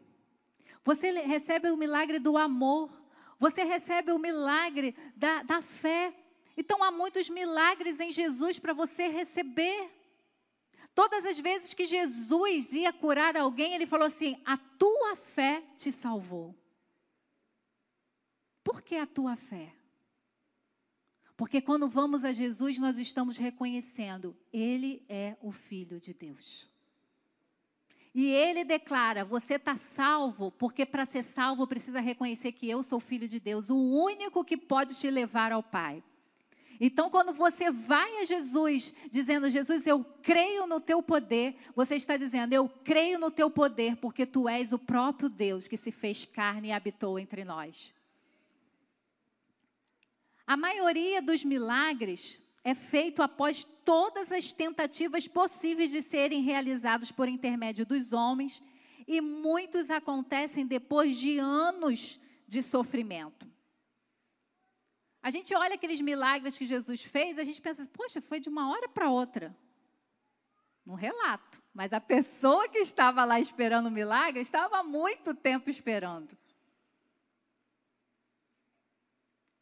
Você 0.84 1.12
recebe 1.12 1.70
o 1.70 1.78
milagre 1.78 2.20
do 2.20 2.38
amor. 2.38 2.92
Você 3.40 3.64
recebe 3.64 4.12
o 4.12 4.20
milagre 4.20 4.96
da, 5.16 5.44
da 5.44 5.62
fé. 5.62 6.14
Então 6.58 6.84
há 6.84 6.92
muitos 6.92 7.30
milagres 7.30 8.00
em 8.00 8.12
Jesus 8.12 8.60
para 8.60 8.74
você 8.74 9.08
receber. 9.08 9.90
Todas 10.94 11.26
as 11.26 11.40
vezes 11.40 11.74
que 11.74 11.86
Jesus 11.86 12.74
ia 12.74 12.94
curar 12.94 13.36
alguém, 13.36 13.74
ele 13.74 13.86
falou 13.86 14.08
assim: 14.08 14.40
A 14.46 14.58
tua 14.58 15.16
fé 15.16 15.64
te 15.76 15.92
salvou. 15.92 16.56
Por 18.74 18.82
que 18.82 18.96
a 18.96 19.06
tua 19.06 19.36
fé? 19.36 19.72
Porque 21.38 21.62
quando 21.62 21.88
vamos 21.88 22.26
a 22.26 22.34
Jesus, 22.34 22.80
nós 22.80 22.98
estamos 22.98 23.38
reconhecendo, 23.38 24.36
Ele 24.52 25.06
é 25.08 25.38
o 25.44 25.52
Filho 25.52 26.00
de 26.00 26.12
Deus. 26.12 26.68
E 28.16 28.26
ele 28.32 28.64
declara: 28.64 29.24
Você 29.24 29.58
está 29.58 29.78
salvo, 29.78 30.50
porque 30.50 30.88
para 30.88 31.06
ser 31.06 31.22
salvo 31.22 31.68
precisa 31.68 32.00
reconhecer 32.00 32.52
que 32.52 32.68
eu 32.68 32.82
sou 32.82 33.00
filho 33.00 33.28
de 33.28 33.40
Deus, 33.40 33.70
o 33.70 33.78
único 33.78 34.44
que 34.44 34.58
pode 34.58 34.96
te 34.96 35.08
levar 35.12 35.52
ao 35.52 35.62
Pai. 35.62 36.04
Então, 36.80 37.12
quando 37.12 37.32
você 37.32 37.70
vai 37.70 38.22
a 38.22 38.26
Jesus, 38.26 38.96
dizendo: 39.12 39.52
Jesus, 39.52 39.86
eu 39.86 40.04
creio 40.24 40.66
no 40.66 40.82
teu 40.82 41.04
poder, 41.04 41.58
você 41.76 41.96
está 41.96 42.18
dizendo: 42.18 42.54
Eu 42.54 42.68
creio 42.68 43.20
no 43.20 43.30
teu 43.30 43.52
poder, 43.52 43.98
porque 43.98 44.26
tu 44.26 44.50
és 44.50 44.74
o 44.74 44.80
próprio 44.80 45.30
Deus 45.30 45.68
que 45.68 45.78
se 45.78 45.92
fez 45.92 46.26
carne 46.26 46.70
e 46.70 46.72
habitou 46.72 47.20
entre 47.20 47.46
nós. 47.46 47.94
A 50.46 50.58
maioria 50.58 51.22
dos 51.22 51.44
milagres 51.44 52.40
é 52.64 52.74
feito 52.74 53.22
após 53.22 53.64
todas 53.86 54.32
as 54.32 54.52
tentativas 54.52 55.28
possíveis 55.28 55.92
de 55.92 56.02
serem 56.02 56.42
realizados 56.42 57.12
por 57.12 57.28
intermédio 57.28 57.86
dos 57.86 58.14
homens, 58.14 58.62
e 59.08 59.20
muitos 59.20 59.90
acontecem 59.90 60.66
depois 60.66 61.18
de 61.18 61.38
anos 61.38 62.20
de 62.48 62.62
sofrimento. 62.62 63.46
A 65.22 65.30
gente 65.30 65.56
olha 65.56 65.76
aqueles 65.76 66.02
milagres 66.02 66.58
que 66.58 66.66
Jesus 66.66 67.04
fez, 67.04 67.40
a 67.40 67.44
gente 67.44 67.62
pensa, 67.62 67.88
poxa, 67.92 68.22
foi 68.22 68.40
de 68.40 68.50
uma 68.50 68.70
hora 68.70 68.90
para 68.90 69.10
outra. 69.10 69.56
No 70.86 70.96
relato. 70.96 71.62
Mas 71.74 71.94
a 71.94 72.02
pessoa 72.02 72.68
que 72.68 72.80
estava 72.80 73.24
lá 73.24 73.40
esperando 73.40 73.88
o 73.88 73.92
milagre 73.92 74.42
estava 74.42 74.80
há 74.80 74.84
muito 74.84 75.34
tempo 75.34 75.70
esperando. 75.70 76.38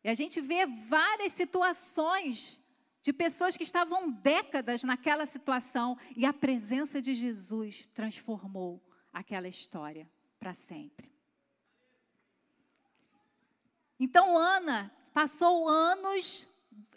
E 0.04 0.10
a 0.10 0.14
gente 0.14 0.42
vê 0.42 0.66
várias 0.66 1.32
situações 1.34 2.62
de 3.02 3.12
pessoas 3.12 3.58
que 3.58 3.64
estavam 3.64 4.12
décadas 4.12 4.84
naquela 4.84 5.26
situação 5.26 5.98
e 6.16 6.26
a 6.26 6.34
presença 6.34 7.02
de 7.02 7.14
Jesus 7.14 7.88
transformou 7.88 8.82
aquela 9.12 9.48
história 9.48 10.10
para 10.40 10.54
sempre. 10.54 11.12
Então 14.00 14.38
Ana 14.38 14.92
passou 15.14 15.68
anos 15.68 16.48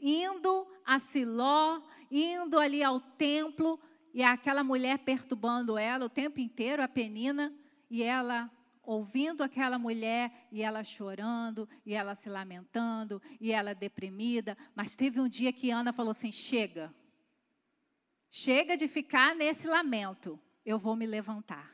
indo 0.00 0.66
a 0.84 0.98
Siló, 0.98 1.80
indo 2.10 2.58
ali 2.58 2.82
ao 2.82 3.00
templo, 3.00 3.80
e 4.12 4.22
aquela 4.22 4.62
mulher 4.62 4.98
perturbando 4.98 5.76
ela 5.76 6.06
o 6.06 6.10
tempo 6.10 6.38
inteiro, 6.38 6.82
a 6.82 6.88
penina, 6.88 7.52
e 7.90 8.02
ela 8.02 8.50
ouvindo 8.86 9.42
aquela 9.42 9.78
mulher 9.78 10.46
e 10.50 10.62
ela 10.62 10.82
chorando, 10.84 11.68
e 11.84 11.94
ela 11.94 12.14
se 12.14 12.28
lamentando, 12.28 13.20
e 13.40 13.52
ela 13.52 13.74
deprimida. 13.74 14.56
Mas 14.74 14.96
teve 14.96 15.20
um 15.20 15.28
dia 15.28 15.52
que 15.52 15.70
Ana 15.70 15.92
falou 15.92 16.10
assim: 16.10 16.32
chega, 16.32 16.94
chega 18.30 18.76
de 18.76 18.88
ficar 18.88 19.34
nesse 19.34 19.66
lamento, 19.66 20.38
eu 20.64 20.78
vou 20.78 20.96
me 20.96 21.06
levantar. 21.06 21.72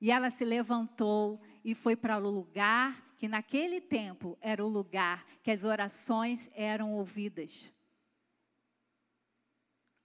E 0.00 0.10
ela 0.10 0.30
se 0.30 0.44
levantou 0.44 1.40
e 1.62 1.74
foi 1.74 1.94
para 1.94 2.16
o 2.16 2.30
lugar 2.30 3.14
que 3.18 3.28
naquele 3.28 3.82
tempo 3.82 4.38
era 4.40 4.64
o 4.64 4.68
lugar 4.68 5.26
que 5.42 5.50
as 5.50 5.62
orações 5.62 6.50
eram 6.54 6.94
ouvidas. 6.94 7.70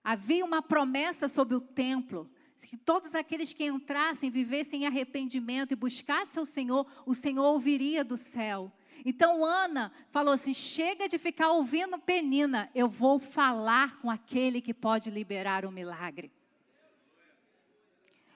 Havia 0.03 0.43
uma 0.43 0.61
promessa 0.61 1.27
sobre 1.27 1.55
o 1.55 1.61
templo 1.61 2.29
que 2.63 2.77
todos 2.77 3.13
aqueles 3.13 3.53
que 3.53 3.65
entrassem, 3.65 4.29
vivessem 4.29 4.83
em 4.83 4.87
arrependimento 4.87 5.71
e 5.71 5.75
buscassem 5.75 6.41
o 6.41 6.45
Senhor, 6.45 6.87
o 7.05 7.13
Senhor 7.13 7.43
ouviria 7.43 8.03
do 8.03 8.15
céu. 8.15 8.71
Então 9.03 9.43
Ana 9.43 9.91
falou 10.09 10.33
assim: 10.33 10.53
chega 10.53 11.07
de 11.07 11.17
ficar 11.17 11.49
ouvindo 11.49 11.99
Penina, 11.99 12.69
eu 12.73 12.87
vou 12.87 13.19
falar 13.19 13.99
com 13.99 14.09
aquele 14.09 14.61
que 14.61 14.73
pode 14.73 15.11
liberar 15.11 15.65
o 15.65 15.71
milagre. 15.71 16.31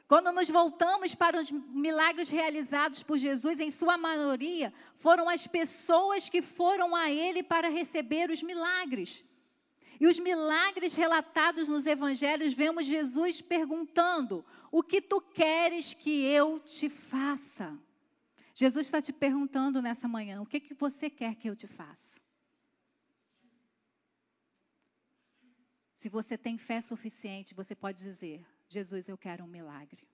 Quando 0.08 0.32
nos 0.32 0.50
voltamos 0.50 1.14
para 1.14 1.40
os 1.40 1.52
milagres 1.52 2.32
realizados 2.32 3.04
por 3.04 3.16
Jesus, 3.18 3.60
em 3.60 3.70
sua 3.70 3.96
maioria, 3.96 4.74
foram 4.96 5.30
as 5.30 5.46
pessoas 5.46 6.28
que 6.28 6.42
foram 6.42 6.96
a 6.96 7.12
Ele 7.12 7.44
para 7.44 7.70
receber 7.70 8.32
os 8.32 8.42
milagres. 8.42 9.24
E 10.00 10.08
os 10.08 10.18
milagres 10.18 10.96
relatados 10.96 11.68
nos 11.68 11.86
evangelhos, 11.86 12.54
vemos 12.54 12.86
Jesus 12.86 13.42
perguntando: 13.42 14.46
O 14.72 14.82
que 14.82 15.02
tu 15.02 15.20
queres 15.20 15.94
que 15.94 16.24
eu 16.24 16.60
te 16.60 16.90
faça? 16.90 17.78
Jesus 18.54 18.88
está 18.88 19.02
te 19.02 19.12
perguntando 19.12 19.82
nessa 19.82 20.08
manhã: 20.08 20.42
o 20.42 20.46
que, 20.46 20.60
que 20.60 20.74
você 20.74 21.10
quer 21.10 21.36
que 21.36 21.50
eu 21.50 21.56
te 21.56 21.68
faça? 21.68 22.20
Se 25.94 26.08
você 26.08 26.38
tem 26.38 26.58
fé 26.58 26.80
suficiente, 26.80 27.54
você 27.54 27.76
pode 27.76 28.02
dizer: 28.02 28.46
Jesus, 28.70 29.10
eu 29.10 29.18
quero 29.18 29.44
um 29.44 29.48
milagre. 29.48 30.08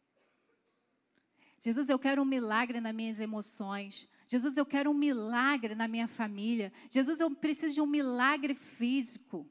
Jesus, 1.60 1.89
eu 1.89 1.98
quero 1.98 2.22
um 2.22 2.25
milagre 2.25 2.80
nas 2.80 2.94
minhas 2.94 3.20
emoções. 3.20 4.08
Jesus, 4.27 4.58
eu 4.58 4.65
quero 4.65 4.89
um 4.89 4.94
milagre 4.96 5.74
na 5.74 5.88
minha 5.88 6.08
família. 6.08 6.72
Jesus, 6.89 7.20
eu 7.20 7.30
preciso 7.32 7.75
de 7.75 7.82
um 7.82 7.88
milagre 7.88 8.54
físico. 8.54 9.50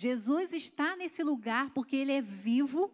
Jesus 0.00 0.54
está 0.54 0.96
nesse 0.96 1.22
lugar 1.22 1.70
porque 1.74 1.94
Ele 1.96 2.12
é 2.12 2.22
vivo 2.22 2.90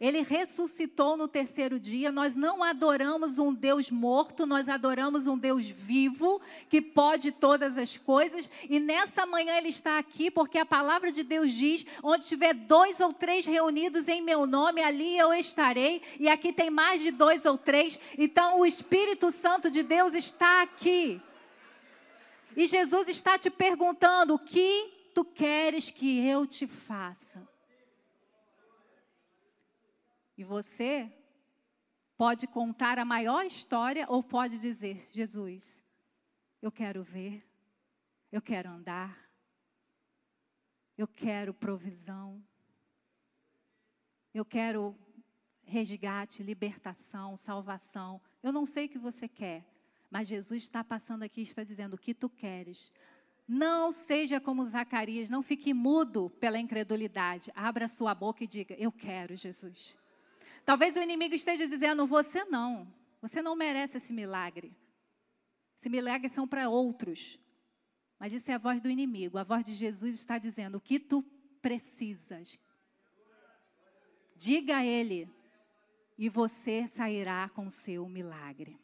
ele 0.00 0.22
ressuscitou 0.22 1.16
no 1.16 1.28
terceiro 1.28 1.78
dia. 1.80 2.10
Nós 2.10 2.34
não 2.34 2.62
adoramos 2.62 3.38
um 3.38 3.54
Deus 3.54 3.90
morto, 3.90 4.44
nós 4.44 4.68
adoramos 4.68 5.26
um 5.26 5.38
Deus 5.38 5.68
vivo, 5.68 6.40
que 6.68 6.82
pode 6.82 7.32
todas 7.32 7.78
as 7.78 7.96
coisas. 7.96 8.50
E 8.68 8.78
nessa 8.80 9.24
manhã 9.24 9.56
ele 9.56 9.68
está 9.68 9.98
aqui 9.98 10.30
porque 10.30 10.58
a 10.58 10.66
palavra 10.66 11.10
de 11.12 11.22
Deus 11.22 11.52
diz: 11.52 11.86
onde 12.02 12.26
tiver 12.26 12.52
dois 12.52 13.00
ou 13.00 13.12
três 13.14 13.46
reunidos 13.46 14.08
em 14.08 14.20
meu 14.20 14.46
nome, 14.46 14.82
ali 14.82 15.16
eu 15.16 15.32
estarei. 15.32 16.02
E 16.18 16.28
aqui 16.28 16.52
tem 16.52 16.70
mais 16.70 17.00
de 17.00 17.10
dois 17.10 17.46
ou 17.46 17.56
três. 17.56 17.98
Então 18.18 18.60
o 18.60 18.66
Espírito 18.66 19.30
Santo 19.30 19.70
de 19.70 19.82
Deus 19.82 20.12
está 20.12 20.62
aqui. 20.62 21.18
E 22.56 22.66
Jesus 22.66 23.08
está 23.08 23.38
te 23.38 23.48
perguntando: 23.48 24.34
o 24.34 24.38
que 24.38 24.93
tu 25.14 25.24
queres 25.24 25.90
que 25.90 26.26
eu 26.26 26.46
te 26.46 26.66
faça? 26.66 27.48
E 30.36 30.42
você 30.42 31.12
pode 32.16 32.46
contar 32.46 32.98
a 32.98 33.04
maior 33.04 33.44
história 33.44 34.06
ou 34.08 34.22
pode 34.22 34.58
dizer: 34.58 34.96
Jesus, 35.12 35.84
eu 36.60 36.72
quero 36.72 37.02
ver, 37.04 37.46
eu 38.32 38.42
quero 38.42 38.68
andar, 38.68 39.30
eu 40.98 41.06
quero 41.06 41.54
provisão, 41.54 42.42
eu 44.32 44.44
quero 44.44 44.98
resgate, 45.62 46.42
libertação, 46.42 47.36
salvação. 47.36 48.20
Eu 48.42 48.52
não 48.52 48.66
sei 48.66 48.86
o 48.86 48.88
que 48.88 48.98
você 48.98 49.28
quer, 49.28 49.64
mas 50.10 50.28
Jesus 50.28 50.62
está 50.62 50.82
passando 50.82 51.22
aqui 51.22 51.40
e 51.40 51.44
está 51.44 51.62
dizendo: 51.62 51.94
o 51.94 51.98
que 51.98 52.12
tu 52.12 52.28
queres? 52.28 52.92
Não 53.46 53.92
seja 53.92 54.40
como 54.40 54.64
Zacarias, 54.64 55.28
não 55.28 55.42
fique 55.42 55.74
mudo 55.74 56.30
pela 56.40 56.58
incredulidade. 56.58 57.52
Abra 57.54 57.86
sua 57.86 58.14
boca 58.14 58.44
e 58.44 58.46
diga: 58.46 58.74
Eu 58.78 58.90
quero, 58.90 59.36
Jesus. 59.36 59.98
Talvez 60.64 60.96
o 60.96 61.02
inimigo 61.02 61.34
esteja 61.34 61.66
dizendo: 61.66 62.06
você 62.06 62.44
não, 62.44 62.90
você 63.20 63.42
não 63.42 63.54
merece 63.54 63.98
esse 63.98 64.12
milagre. 64.12 64.74
Esse 65.78 65.90
milagre 65.90 66.28
são 66.28 66.48
para 66.48 66.70
outros. 66.70 67.38
Mas 68.18 68.32
isso 68.32 68.50
é 68.50 68.54
a 68.54 68.58
voz 68.58 68.80
do 68.80 68.88
inimigo. 68.88 69.36
A 69.36 69.44
voz 69.44 69.62
de 69.62 69.72
Jesus 69.72 70.14
está 70.14 70.38
dizendo: 70.38 70.76
o 70.76 70.80
que 70.80 70.98
tu 70.98 71.22
precisas. 71.60 72.60
Diga 74.36 74.78
a 74.78 74.84
ele, 74.84 75.30
e 76.18 76.28
você 76.28 76.88
sairá 76.88 77.48
com 77.50 77.66
o 77.66 77.70
seu 77.70 78.08
milagre. 78.08 78.78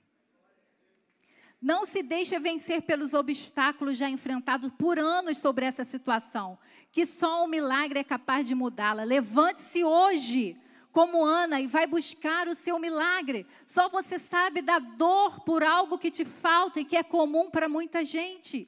Não 1.60 1.84
se 1.84 2.02
deixe 2.02 2.38
vencer 2.38 2.82
pelos 2.82 3.12
obstáculos 3.12 3.98
já 3.98 4.08
enfrentados 4.08 4.72
por 4.78 4.98
anos 4.98 5.36
sobre 5.36 5.66
essa 5.66 5.84
situação, 5.84 6.58
que 6.90 7.04
só 7.04 7.44
um 7.44 7.48
milagre 7.48 7.98
é 8.00 8.04
capaz 8.04 8.48
de 8.48 8.54
mudá-la. 8.54 9.04
Levante-se 9.04 9.84
hoje 9.84 10.56
como 10.90 11.22
Ana 11.22 11.60
e 11.60 11.66
vai 11.66 11.86
buscar 11.86 12.48
o 12.48 12.54
seu 12.54 12.78
milagre. 12.78 13.46
Só 13.66 13.90
você 13.90 14.18
sabe 14.18 14.62
da 14.62 14.78
dor 14.78 15.40
por 15.40 15.62
algo 15.62 15.98
que 15.98 16.10
te 16.10 16.24
falta 16.24 16.80
e 16.80 16.84
que 16.84 16.96
é 16.96 17.02
comum 17.02 17.50
para 17.50 17.68
muita 17.68 18.04
gente. 18.06 18.66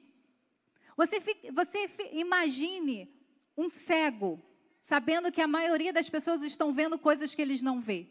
Você, 0.95 1.19
você 1.51 1.89
imagine 2.11 3.11
um 3.57 3.69
cego, 3.69 4.39
sabendo 4.79 5.31
que 5.31 5.41
a 5.41 5.47
maioria 5.47 5.91
das 5.91 6.09
pessoas 6.09 6.43
estão 6.43 6.71
vendo 6.71 6.99
coisas 6.99 7.33
que 7.33 7.41
eles 7.41 7.63
não 7.63 7.81
vê. 7.81 8.07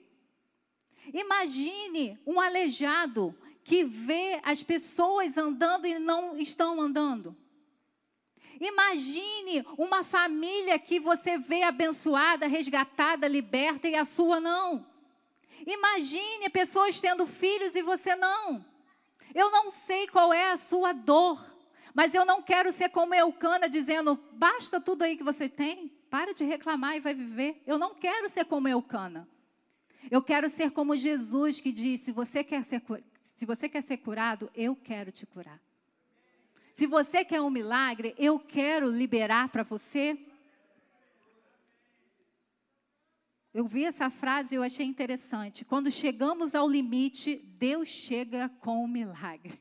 Imagine 1.13 2.19
um 2.27 2.41
aleijado 2.41 3.37
que 3.65 3.85
vê 3.85 4.41
as 4.43 4.63
pessoas 4.63 5.37
andando 5.37 5.87
e 5.87 5.99
não 5.99 6.37
estão 6.37 6.81
andando. 6.81 7.37
Imagine 8.61 9.67
uma 9.77 10.05
família 10.05 10.79
que 10.79 11.01
você 11.01 11.37
vê 11.37 11.63
abençoada, 11.63 12.47
resgatada, 12.47 13.27
liberta 13.27 13.89
e 13.89 13.97
a 13.97 14.05
sua 14.05 14.41
não. 14.41 14.87
Imagine 15.67 16.49
pessoas 16.49 17.01
tendo 17.01 17.27
filhos 17.27 17.75
e 17.75 17.83
você 17.83 18.15
não. 18.15 18.65
Eu 19.35 19.51
não 19.51 19.71
sei 19.71 20.07
qual 20.07 20.33
é 20.33 20.53
a 20.53 20.57
sua 20.57 20.93
dor, 20.93 21.45
mas 21.95 22.15
eu 22.15 22.25
não 22.25 22.43
quero 22.43 22.71
ser 22.71 22.89
como 22.91 23.15
Eucana 23.15 23.69
dizendo: 23.69 24.19
basta 24.33 24.81
tudo 24.81 25.03
aí 25.03 25.17
que 25.17 25.25
você 25.25 25.49
tem, 25.49 25.89
para 26.11 26.33
de 26.33 26.45
reclamar 26.45 26.97
e 26.97 27.01
vai 27.01 27.15
viver. 27.15 27.63
Eu 27.67 27.79
não 27.79 27.95
quero 27.95 28.29
ser 28.29 28.45
como 28.45 28.69
Eucana. 28.69 29.29
Eu 30.11 30.23
quero 30.23 30.49
ser 30.49 30.71
como 30.71 30.97
Jesus 30.97 31.61
que 31.61 31.73
disse: 31.73 32.13
você 32.13 32.45
quer 32.45 32.65
ser, 32.65 32.83
se 33.43 33.47
você 33.47 33.69
quer 33.69 33.83
ser 33.83 33.97
curado, 33.97 34.49
eu 34.55 34.77
quero 34.77 35.11
te 35.11 35.27
curar. 35.27 35.61
Se 36.73 36.87
você 36.87 37.25
quer 37.25 37.41
um 37.41 37.51
milagre, 37.51 38.15
eu 38.17 38.39
quero 38.39 38.89
liberar 38.89 39.49
para 39.49 39.65
você. 39.65 40.17
Eu 43.53 43.67
vi 43.67 43.85
essa 43.85 44.09
frase 44.11 44.55
e 44.55 44.59
eu 44.59 44.63
achei 44.63 44.87
interessante. 44.87 45.65
Quando 45.65 45.91
chegamos 45.91 46.55
ao 46.55 46.69
limite, 46.69 47.35
Deus 47.59 47.89
chega 47.89 48.49
com 48.61 48.85
o 48.85 48.87
milagre. 48.87 49.61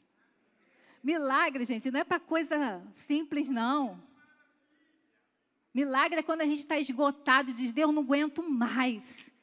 Milagre, 1.01 1.65
gente, 1.65 1.89
não 1.89 2.01
é 2.01 2.03
para 2.03 2.19
coisa 2.19 2.87
simples, 2.91 3.49
não. 3.49 3.99
Milagre 5.73 6.19
é 6.19 6.23
quando 6.23 6.41
a 6.41 6.45
gente 6.45 6.59
está 6.59 6.77
esgotado 6.77 7.49
e 7.49 7.53
diz: 7.55 7.71
Deus, 7.71 7.91
não 7.91 8.03
aguento 8.03 8.47
mais. 8.47 9.33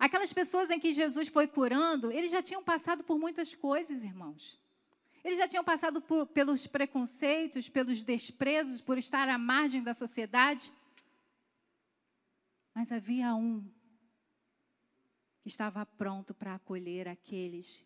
Aquelas 0.00 0.32
pessoas 0.32 0.70
em 0.70 0.80
que 0.80 0.94
Jesus 0.94 1.28
foi 1.28 1.46
curando, 1.46 2.10
eles 2.10 2.30
já 2.30 2.42
tinham 2.42 2.64
passado 2.64 3.04
por 3.04 3.18
muitas 3.18 3.54
coisas, 3.54 4.02
irmãos. 4.02 4.58
Eles 5.22 5.36
já 5.36 5.46
tinham 5.46 5.62
passado 5.62 6.00
por, 6.00 6.26
pelos 6.28 6.66
preconceitos, 6.66 7.68
pelos 7.68 8.02
desprezos, 8.02 8.80
por 8.80 8.96
estar 8.96 9.28
à 9.28 9.36
margem 9.36 9.82
da 9.82 9.92
sociedade. 9.92 10.72
Mas 12.74 12.90
havia 12.90 13.34
um 13.34 13.62
que 15.42 15.48
estava 15.50 15.84
pronto 15.84 16.32
para 16.32 16.54
acolher 16.54 17.06
aqueles 17.06 17.84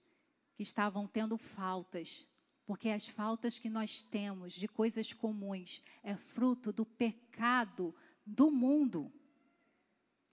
que 0.55 0.63
estavam 0.63 1.09
tendo 1.09 1.37
faltas, 1.37 2.29
porque 2.65 2.91
as 2.91 3.09
faltas 3.09 3.59
que 3.59 3.69
nós 3.69 4.03
temos 4.03 4.53
de 4.53 4.69
coisas 4.69 5.13
comuns 5.13 5.83
é 6.01 6.15
fruto 6.15 6.73
do 6.73 6.87
pecado 6.87 7.93
do 8.25 8.53
mundo, 8.53 9.13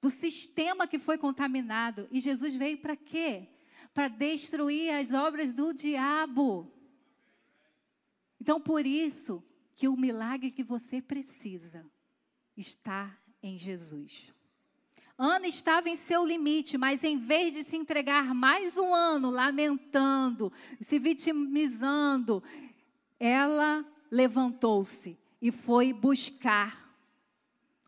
do 0.02 0.10
sistema 0.10 0.88
que 0.88 0.98
foi 0.98 1.18
contaminado. 1.18 2.08
E 2.12 2.20
Jesus 2.20 2.56
veio 2.56 2.80
para 2.80 2.96
quê? 2.96 3.48
Para 3.94 4.08
destruir 4.08 4.92
as 4.94 5.12
obras 5.12 5.54
do 5.54 5.72
diabo. 5.72 6.72
Então, 8.40 8.60
por 8.60 8.86
isso 8.86 9.44
que 9.76 9.88
o 9.88 9.96
milagre 9.96 10.50
que 10.50 10.64
você 10.64 11.02
precisa 11.02 11.86
está 12.58 13.16
em 13.44 13.58
Jesus. 13.58 14.34
Ana 15.18 15.46
estava 15.46 15.88
em 15.88 15.96
seu 15.96 16.26
limite, 16.26 16.80
mas 16.80 17.04
em 17.04 17.20
vez 17.20 17.54
de 17.54 17.64
se 17.64 17.78
entregar 17.78 18.34
mais 18.34 18.78
um 18.78 18.92
ano 18.96 19.30
lamentando, 19.30 20.52
se 20.80 20.98
vitimizando, 20.98 22.42
ela 23.20 23.86
levantou-se 24.10 25.16
e 25.40 25.52
foi 25.52 25.94
buscar 25.94 26.92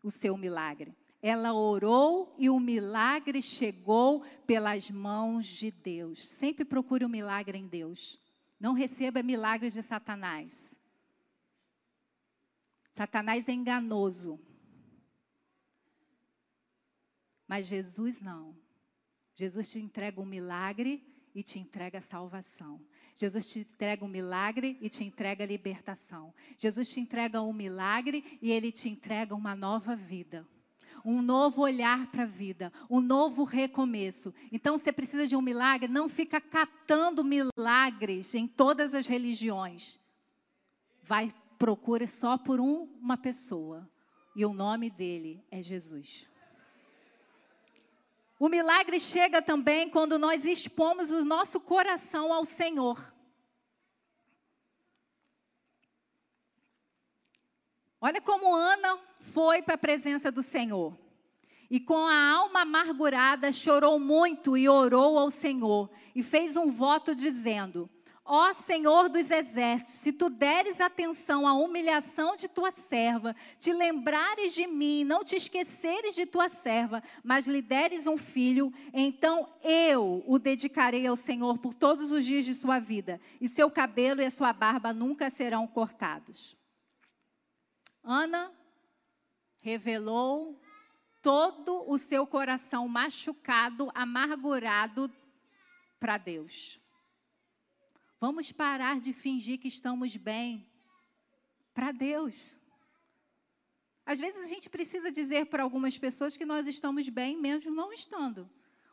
o 0.00 0.12
seu 0.12 0.36
milagre. 0.36 0.94
Ela 1.26 1.54
orou 1.54 2.34
e 2.38 2.50
o 2.50 2.60
milagre 2.60 3.40
chegou 3.40 4.22
pelas 4.46 4.90
mãos 4.90 5.46
de 5.46 5.70
Deus. 5.70 6.28
Sempre 6.28 6.66
procure 6.66 7.02
o 7.02 7.08
um 7.08 7.10
milagre 7.10 7.56
em 7.56 7.66
Deus. 7.66 8.20
Não 8.60 8.74
receba 8.74 9.22
milagres 9.22 9.72
de 9.72 9.80
Satanás. 9.80 10.78
Satanás 12.92 13.48
é 13.48 13.52
enganoso. 13.52 14.38
Mas 17.48 17.68
Jesus 17.68 18.20
não. 18.20 18.54
Jesus 19.34 19.72
te 19.72 19.78
entrega 19.78 20.20
um 20.20 20.26
milagre 20.26 21.02
e 21.34 21.42
te 21.42 21.58
entrega 21.58 22.02
salvação. 22.02 22.78
Jesus 23.16 23.50
te 23.50 23.60
entrega 23.60 24.04
um 24.04 24.08
milagre 24.08 24.76
e 24.78 24.90
te 24.90 25.02
entrega 25.02 25.46
libertação. 25.46 26.34
Jesus 26.58 26.86
te 26.92 27.00
entrega 27.00 27.40
um 27.40 27.54
milagre 27.54 28.38
e 28.42 28.52
ele 28.52 28.70
te 28.70 28.90
entrega 28.90 29.34
uma 29.34 29.56
nova 29.56 29.96
vida. 29.96 30.46
Um 31.04 31.20
novo 31.20 31.60
olhar 31.60 32.06
para 32.06 32.22
a 32.22 32.26
vida, 32.26 32.72
um 32.88 33.00
novo 33.00 33.44
recomeço. 33.44 34.32
Então, 34.50 34.78
você 34.78 34.90
precisa 34.90 35.26
de 35.26 35.36
um 35.36 35.42
milagre, 35.42 35.86
não 35.86 36.08
fica 36.08 36.40
catando 36.40 37.22
milagres 37.22 38.34
em 38.34 38.46
todas 38.46 38.94
as 38.94 39.06
religiões. 39.06 40.00
Vai, 41.02 41.32
procure 41.58 42.06
só 42.06 42.38
por 42.38 42.58
um, 42.58 42.84
uma 43.00 43.18
pessoa. 43.18 43.88
E 44.34 44.44
o 44.46 44.54
nome 44.54 44.90
dele 44.90 45.44
é 45.50 45.62
Jesus. 45.62 46.26
O 48.38 48.48
milagre 48.48 48.98
chega 48.98 49.40
também 49.40 49.88
quando 49.88 50.18
nós 50.18 50.44
expomos 50.44 51.10
o 51.10 51.24
nosso 51.24 51.60
coração 51.60 52.32
ao 52.32 52.44
Senhor. 52.44 53.14
Olha 58.00 58.20
como 58.20 58.54
Ana 58.54 58.98
foi 59.24 59.62
para 59.62 59.74
a 59.74 59.78
presença 59.78 60.30
do 60.30 60.42
Senhor. 60.42 60.96
E 61.70 61.80
com 61.80 62.06
a 62.06 62.30
alma 62.30 62.60
amargurada 62.60 63.50
chorou 63.50 63.98
muito 63.98 64.56
e 64.56 64.68
orou 64.68 65.18
ao 65.18 65.30
Senhor. 65.30 65.90
E 66.14 66.22
fez 66.22 66.56
um 66.56 66.70
voto 66.70 67.14
dizendo: 67.14 67.88
Ó 68.22 68.52
Senhor 68.52 69.08
dos 69.08 69.30
exércitos, 69.30 69.94
se 69.94 70.12
tu 70.12 70.28
deres 70.28 70.78
atenção 70.78 71.48
à 71.48 71.54
humilhação 71.54 72.36
de 72.36 72.48
tua 72.48 72.70
serva, 72.70 73.34
te 73.58 73.72
lembrares 73.72 74.54
de 74.54 74.66
mim, 74.66 75.04
não 75.04 75.24
te 75.24 75.36
esqueceres 75.36 76.14
de 76.14 76.26
tua 76.26 76.50
serva, 76.50 77.02
mas 77.22 77.46
lhe 77.46 77.62
deres 77.62 78.06
um 78.06 78.18
filho, 78.18 78.72
então 78.92 79.48
eu 79.62 80.22
o 80.26 80.38
dedicarei 80.38 81.06
ao 81.06 81.16
Senhor 81.16 81.58
por 81.58 81.72
todos 81.72 82.12
os 82.12 82.26
dias 82.26 82.44
de 82.44 82.52
sua 82.52 82.78
vida, 82.78 83.18
e 83.40 83.48
seu 83.48 83.70
cabelo 83.70 84.20
e 84.20 84.26
a 84.26 84.30
sua 84.30 84.52
barba 84.52 84.92
nunca 84.92 85.30
serão 85.30 85.66
cortados. 85.66 86.54
Ana 88.02 88.52
revelou 89.64 90.60
todo 91.22 91.90
o 91.90 91.96
seu 91.96 92.26
coração 92.26 92.86
machucado, 92.86 93.90
amargurado 93.94 95.10
para 95.98 96.18
Deus. 96.18 96.78
Vamos 98.20 98.52
parar 98.52 99.00
de 99.00 99.14
fingir 99.14 99.58
que 99.58 99.68
estamos 99.68 100.18
bem 100.18 100.70
para 101.72 101.92
Deus. 101.92 102.58
Às 104.04 104.20
vezes 104.20 104.44
a 104.44 104.48
gente 104.48 104.68
precisa 104.68 105.10
dizer 105.10 105.46
para 105.46 105.62
algumas 105.62 105.96
pessoas 105.96 106.36
que 106.36 106.44
nós 106.44 106.68
estamos 106.68 107.08
bem, 107.08 107.40
mesmo 107.40 107.74
não 107.74 107.90
estando. 107.90 108.50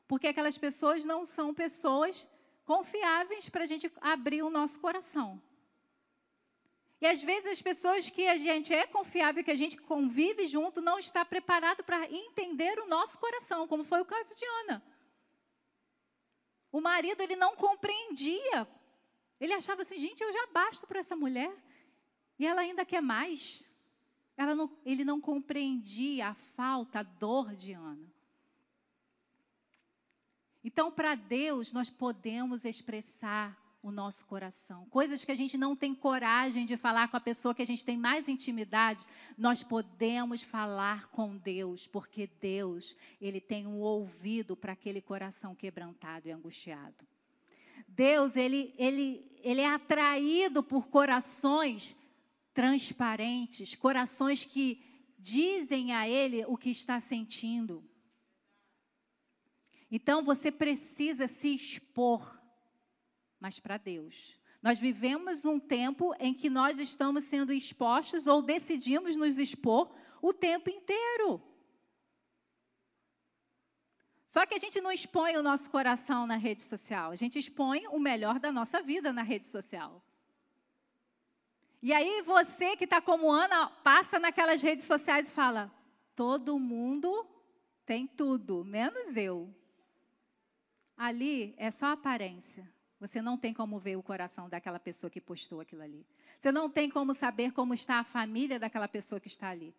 Porque 0.07 0.27
aquelas 0.27 0.57
pessoas 0.57 1.03
não 1.03 1.25
são 1.25 1.53
pessoas 1.53 2.29
confiáveis 2.63 3.49
para 3.49 3.63
a 3.63 3.67
gente 3.67 3.91
abrir 3.99 4.41
o 4.41 4.49
nosso 4.49 4.79
coração. 4.79 5.41
E 7.01 7.07
às 7.07 7.21
vezes 7.21 7.51
as 7.51 7.61
pessoas 7.61 8.09
que 8.09 8.27
a 8.27 8.37
gente 8.37 8.73
é 8.73 8.85
confiável, 8.85 9.43
que 9.43 9.51
a 9.51 9.55
gente 9.55 9.75
convive 9.75 10.45
junto, 10.45 10.79
não 10.79 10.99
está 10.99 11.25
preparado 11.25 11.83
para 11.83 12.09
entender 12.09 12.79
o 12.79 12.87
nosso 12.87 13.17
coração, 13.17 13.67
como 13.67 13.83
foi 13.83 13.99
o 14.01 14.05
caso 14.05 14.37
de 14.37 14.45
Ana. 14.45 14.83
O 16.71 16.79
marido 16.79 17.21
ele 17.21 17.35
não 17.35 17.55
compreendia 17.55 18.67
ele 19.41 19.53
achava 19.53 19.81
assim, 19.81 19.97
gente, 19.97 20.21
eu 20.21 20.31
já 20.31 20.45
basto 20.53 20.85
para 20.85 20.99
essa 20.99 21.15
mulher. 21.15 21.51
E 22.37 22.45
ela 22.45 22.61
ainda 22.61 22.85
quer 22.85 23.01
mais. 23.01 23.67
Não, 24.37 24.77
ele 24.85 25.03
não 25.03 25.19
compreendia 25.19 26.27
a 26.27 26.35
falta, 26.35 26.99
a 26.99 27.03
dor 27.03 27.55
de 27.55 27.73
Ana. 27.73 28.07
Então, 30.63 30.91
para 30.91 31.15
Deus, 31.15 31.73
nós 31.73 31.89
podemos 31.89 32.65
expressar 32.65 33.57
o 33.83 33.91
nosso 33.91 34.25
coração. 34.25 34.85
Coisas 34.89 35.25
que 35.25 35.31
a 35.31 35.35
gente 35.35 35.57
não 35.57 35.75
tem 35.75 35.95
coragem 35.95 36.65
de 36.65 36.77
falar 36.77 37.07
com 37.07 37.17
a 37.17 37.21
pessoa 37.21 37.53
que 37.55 37.61
a 37.61 37.65
gente 37.65 37.83
tem 37.83 37.97
mais 37.97 38.29
intimidade, 38.29 39.05
nós 39.37 39.63
podemos 39.63 40.43
falar 40.43 41.09
com 41.09 41.35
Deus, 41.35 41.87
porque 41.87 42.29
Deus, 42.39 42.95
ele 43.19 43.41
tem 43.41 43.65
um 43.65 43.79
ouvido 43.79 44.55
para 44.55 44.73
aquele 44.73 45.01
coração 45.01 45.55
quebrantado 45.55 46.27
e 46.27 46.31
angustiado. 46.31 47.07
Deus, 47.87 48.35
ele, 48.35 48.73
ele, 48.77 49.25
ele 49.43 49.61
é 49.61 49.67
atraído 49.67 50.61
por 50.61 50.87
corações 50.87 51.99
transparentes, 52.53 53.75
corações 53.75 54.45
que 54.45 54.83
dizem 55.17 55.93
a 55.93 56.07
ele 56.07 56.45
o 56.47 56.57
que 56.57 56.69
está 56.69 56.99
sentindo. 56.99 57.83
Então 59.91 60.23
você 60.23 60.51
precisa 60.51 61.27
se 61.27 61.53
expor, 61.53 62.40
mas 63.41 63.59
para 63.59 63.77
Deus. 63.77 64.39
Nós 64.61 64.77
vivemos 64.77 65.43
um 65.43 65.59
tempo 65.59 66.13
em 66.19 66.31
que 66.31 66.47
nós 66.47 66.77
estamos 66.77 67.23
sendo 67.23 67.51
expostos 67.51 68.27
ou 68.27 68.43
decidimos 68.43 69.15
nos 69.15 69.39
expor 69.39 69.91
o 70.21 70.31
tempo 70.31 70.69
inteiro. 70.69 71.41
Só 74.27 74.45
que 74.45 74.53
a 74.53 74.59
gente 74.59 74.79
não 74.79 74.91
expõe 74.91 75.35
o 75.35 75.43
nosso 75.43 75.69
coração 75.71 76.27
na 76.27 76.37
rede 76.37 76.61
social, 76.61 77.11
a 77.11 77.15
gente 77.15 77.37
expõe 77.39 77.85
o 77.87 77.99
melhor 77.99 78.39
da 78.39 78.51
nossa 78.51 78.81
vida 78.81 79.11
na 79.11 79.23
rede 79.23 79.47
social. 79.47 80.01
E 81.81 81.91
aí 81.91 82.21
você 82.21 82.77
que 82.77 82.83
está 82.83 83.01
como 83.01 83.31
Ana, 83.31 83.67
passa 83.83 84.19
naquelas 84.19 84.61
redes 84.61 84.85
sociais 84.85 85.29
e 85.29 85.33
fala: 85.33 85.73
todo 86.15 86.59
mundo 86.59 87.27
tem 87.85 88.05
tudo, 88.05 88.63
menos 88.63 89.17
eu. 89.17 89.53
Ali 90.95 91.55
é 91.57 91.71
só 91.71 91.87
aparência. 91.87 92.71
Você 93.01 93.19
não 93.19 93.35
tem 93.35 93.51
como 93.51 93.79
ver 93.79 93.95
o 93.95 94.03
coração 94.03 94.47
daquela 94.47 94.79
pessoa 94.79 95.09
que 95.09 95.19
postou 95.19 95.59
aquilo 95.59 95.81
ali. 95.81 96.05
Você 96.37 96.51
não 96.51 96.69
tem 96.69 96.87
como 96.87 97.15
saber 97.15 97.51
como 97.51 97.73
está 97.73 97.95
a 97.95 98.03
família 98.03 98.59
daquela 98.59 98.87
pessoa 98.87 99.19
que 99.19 99.27
está 99.27 99.49
ali. 99.49 99.75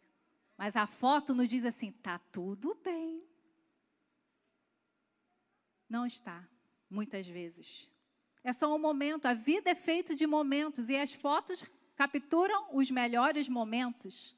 Mas 0.59 0.75
a 0.75 0.89
foto 0.89 1.33
nos 1.33 1.47
diz 1.47 1.65
assim: 1.65 1.93
tá 1.93 2.19
tudo 2.33 2.77
bem. 2.83 3.23
Não 5.89 6.05
está, 6.05 6.45
muitas 6.91 7.29
vezes. 7.29 7.89
É 8.43 8.53
só 8.53 8.75
um 8.75 8.79
momento, 8.79 9.27
a 9.27 9.35
vida 9.35 9.71
é 9.71 9.75
feita 9.77 10.17
de 10.17 10.27
momentos 10.27 10.91
e 10.91 10.97
as 10.97 11.13
fotos 11.13 11.65
capturam 11.95 12.77
os 12.77 12.91
melhores 12.91 13.49
momentos. 13.49 14.37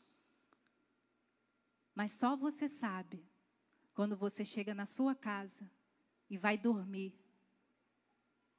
Mas 1.95 2.13
só 2.13 2.37
você 2.37 2.69
sabe 2.69 3.25
quando 3.95 4.15
você 4.15 4.45
chega 4.45 4.75
na 4.75 4.85
sua 4.85 5.15
casa 5.15 5.71
e 6.29 6.37
vai 6.37 6.59
dormir 6.59 7.24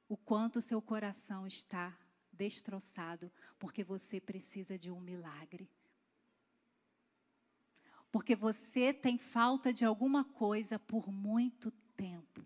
o 0.08 0.16
quanto 0.16 0.62
seu 0.62 0.80
coração 0.80 1.46
está 1.46 1.96
destroçado, 2.32 3.30
porque 3.58 3.82
você 3.82 4.20
precisa 4.20 4.78
de 4.78 4.90
um 4.90 5.00
milagre. 5.00 5.70
Porque 8.12 8.36
você 8.36 8.92
tem 8.92 9.18
falta 9.18 9.72
de 9.72 9.84
alguma 9.84 10.24
coisa 10.24 10.78
por 10.78 11.10
muito 11.10 11.70
tempo. 11.96 12.44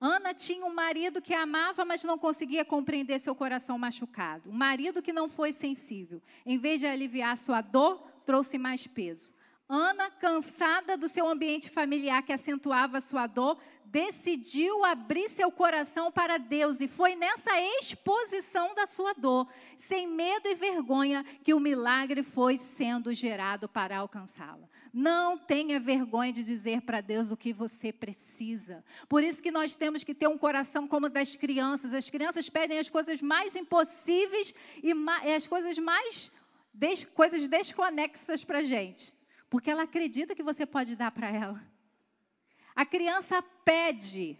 Ana 0.00 0.34
tinha 0.34 0.66
um 0.66 0.74
marido 0.74 1.22
que 1.22 1.32
amava, 1.32 1.84
mas 1.84 2.04
não 2.04 2.18
conseguia 2.18 2.64
compreender 2.64 3.18
seu 3.20 3.34
coração 3.34 3.78
machucado. 3.78 4.50
Um 4.50 4.54
marido 4.54 5.00
que 5.00 5.12
não 5.12 5.30
foi 5.30 5.50
sensível. 5.50 6.22
Em 6.44 6.58
vez 6.58 6.80
de 6.80 6.86
aliviar 6.86 7.38
sua 7.38 7.62
dor, 7.62 8.02
trouxe 8.26 8.58
mais 8.58 8.86
peso. 8.86 9.32
Ana, 9.68 10.10
cansada 10.10 10.96
do 10.96 11.08
seu 11.08 11.26
ambiente 11.26 11.70
familiar 11.70 12.22
que 12.22 12.32
acentuava 12.32 13.00
sua 13.00 13.26
dor, 13.26 13.58
decidiu 13.86 14.84
abrir 14.84 15.28
seu 15.28 15.50
coração 15.50 16.10
para 16.10 16.36
Deus 16.36 16.80
e 16.80 16.88
foi 16.88 17.14
nessa 17.14 17.50
exposição 17.78 18.74
da 18.74 18.86
sua 18.86 19.14
dor, 19.14 19.48
sem 19.76 20.06
medo 20.06 20.48
e 20.48 20.54
vergonha, 20.54 21.24
que 21.42 21.54
o 21.54 21.60
milagre 21.60 22.22
foi 22.22 22.56
sendo 22.56 23.14
gerado 23.14 23.68
para 23.68 23.98
alcançá-la. 23.98 24.68
Não 24.92 25.38
tenha 25.38 25.80
vergonha 25.80 26.32
de 26.32 26.44
dizer 26.44 26.82
para 26.82 27.00
Deus 27.00 27.30
o 27.30 27.36
que 27.36 27.52
você 27.52 27.92
precisa. 27.92 28.84
Por 29.08 29.22
isso 29.22 29.42
que 29.42 29.50
nós 29.50 29.76
temos 29.76 30.04
que 30.04 30.14
ter 30.14 30.28
um 30.28 30.36
coração 30.36 30.86
como 30.86 31.08
das 31.08 31.36
crianças. 31.36 31.94
As 31.94 32.10
crianças 32.10 32.50
pedem 32.50 32.78
as 32.78 32.90
coisas 32.90 33.22
mais 33.22 33.56
impossíveis 33.56 34.54
e 34.82 34.92
as 35.34 35.46
coisas 35.46 35.78
mais 35.78 36.30
des 36.74 37.04
coisas 37.04 37.46
desconexas 37.46 38.42
para 38.42 38.64
gente, 38.64 39.14
porque 39.54 39.70
ela 39.70 39.84
acredita 39.84 40.34
que 40.34 40.42
você 40.42 40.66
pode 40.66 40.96
dar 40.96 41.12
para 41.12 41.30
ela. 41.30 41.64
A 42.74 42.84
criança 42.84 43.40
pede 43.64 44.36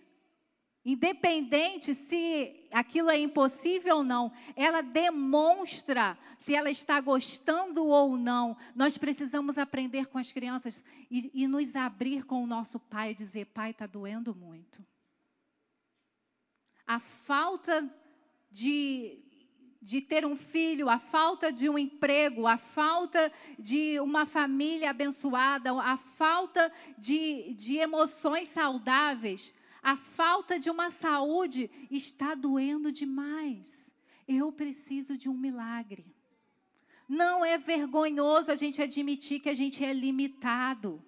Independente 0.85 1.95
se 1.95 2.69
aquilo 2.71 3.09
é 3.09 3.17
impossível 3.17 3.99
ou 3.99 4.05
não, 4.05 4.31
ela 4.55 4.83
demonstra 4.83 6.19
se 6.39 6.55
ela 6.55 6.69
está 6.69 7.01
gostando 7.01 7.87
ou 7.87 8.19
não. 8.19 8.55
Nós 8.75 8.99
precisamos 8.99 9.57
aprender 9.57 10.09
com 10.09 10.19
as 10.19 10.31
crianças 10.31 10.85
e, 11.11 11.31
e 11.33 11.49
nos 11.49 11.75
abrir 11.75 12.25
com 12.27 12.45
o 12.45 12.47
nosso 12.47 12.79
pai 12.79 13.13
e 13.13 13.15
dizer: 13.15 13.47
Pai, 13.47 13.71
está 13.71 13.87
doendo 13.87 14.35
muito. 14.35 14.85
A 16.87 17.01
falta 17.01 17.89
de, 18.51 19.24
de 19.85 20.01
ter 20.01 20.25
um 20.25 20.35
filho, 20.35 20.89
a 20.89 20.99
falta 20.99 21.53
de 21.53 21.69
um 21.69 21.79
emprego, 21.79 22.47
a 22.47 22.57
falta 22.57 23.31
de 23.59 24.01
uma 24.01 24.25
família 24.25 24.89
abençoada, 24.89 25.73
a 25.79 25.99
falta 25.99 26.73
de, 26.97 27.53
de 27.53 27.77
emoções 27.77 28.49
saudáveis, 28.49 29.55
a 29.83 29.95
falta 29.95 30.59
de 30.59 30.71
uma 30.71 30.91
saúde 30.91 31.71
está 31.91 32.35
doendo 32.35 32.91
demais. 32.91 33.95
Eu 34.27 34.51
preciso 34.51 35.19
de 35.19 35.29
um 35.29 35.35
milagre. 35.35 36.07
Não 37.07 37.45
é 37.45 37.59
vergonhoso 37.59 38.51
a 38.51 38.55
gente 38.55 38.81
admitir 38.81 39.41
que 39.41 39.51
a 39.51 39.55
gente 39.55 39.85
é 39.85 39.93
limitado. 39.93 41.05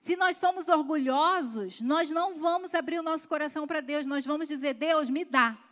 Se 0.00 0.16
nós 0.16 0.38
somos 0.38 0.68
orgulhosos, 0.68 1.82
nós 1.82 2.10
não 2.10 2.38
vamos 2.38 2.74
abrir 2.74 2.98
o 2.98 3.02
nosso 3.02 3.28
coração 3.28 3.66
para 3.66 3.82
Deus, 3.82 4.06
nós 4.06 4.24
vamos 4.24 4.48
dizer: 4.48 4.72
Deus, 4.72 5.10
me 5.10 5.22
dá. 5.22 5.65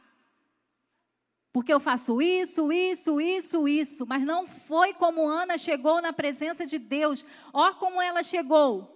Porque 1.55 1.73
eu 1.73 1.79
faço 1.79 2.21
isso, 2.21 2.73
isso, 2.73 3.21
isso, 3.21 3.69
isso. 3.69 4.05
Mas 4.05 4.25
não 4.25 4.45
foi 4.45 4.93
como 4.93 5.29
Ana 5.29 5.57
chegou 5.57 6.03
na 6.03 6.12
presença 6.12 6.67
de 6.67 6.81
Deus. 6.81 7.25
Ó, 7.53 7.73
como 7.75 8.03
ela 8.03 8.25
chegou. 8.25 8.90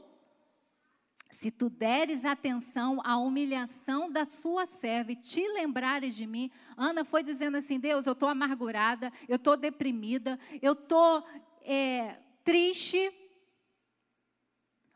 Se 1.30 1.52
tu 1.52 1.70
deres 1.70 2.24
atenção 2.24 3.00
à 3.04 3.16
humilhação 3.16 4.10
da 4.10 4.28
sua 4.28 4.66
serva 4.66 5.12
e 5.12 5.16
te 5.16 5.40
lembrares 5.52 6.16
de 6.16 6.26
mim, 6.26 6.50
Ana 6.76 7.04
foi 7.04 7.22
dizendo 7.22 7.56
assim: 7.58 7.78
Deus, 7.78 8.06
eu 8.06 8.12
estou 8.12 8.28
amargurada, 8.28 9.12
eu 9.28 9.36
estou 9.36 9.56
deprimida, 9.56 10.36
eu 10.60 10.72
estou 10.72 11.24
é, 11.62 12.18
triste, 12.42 13.08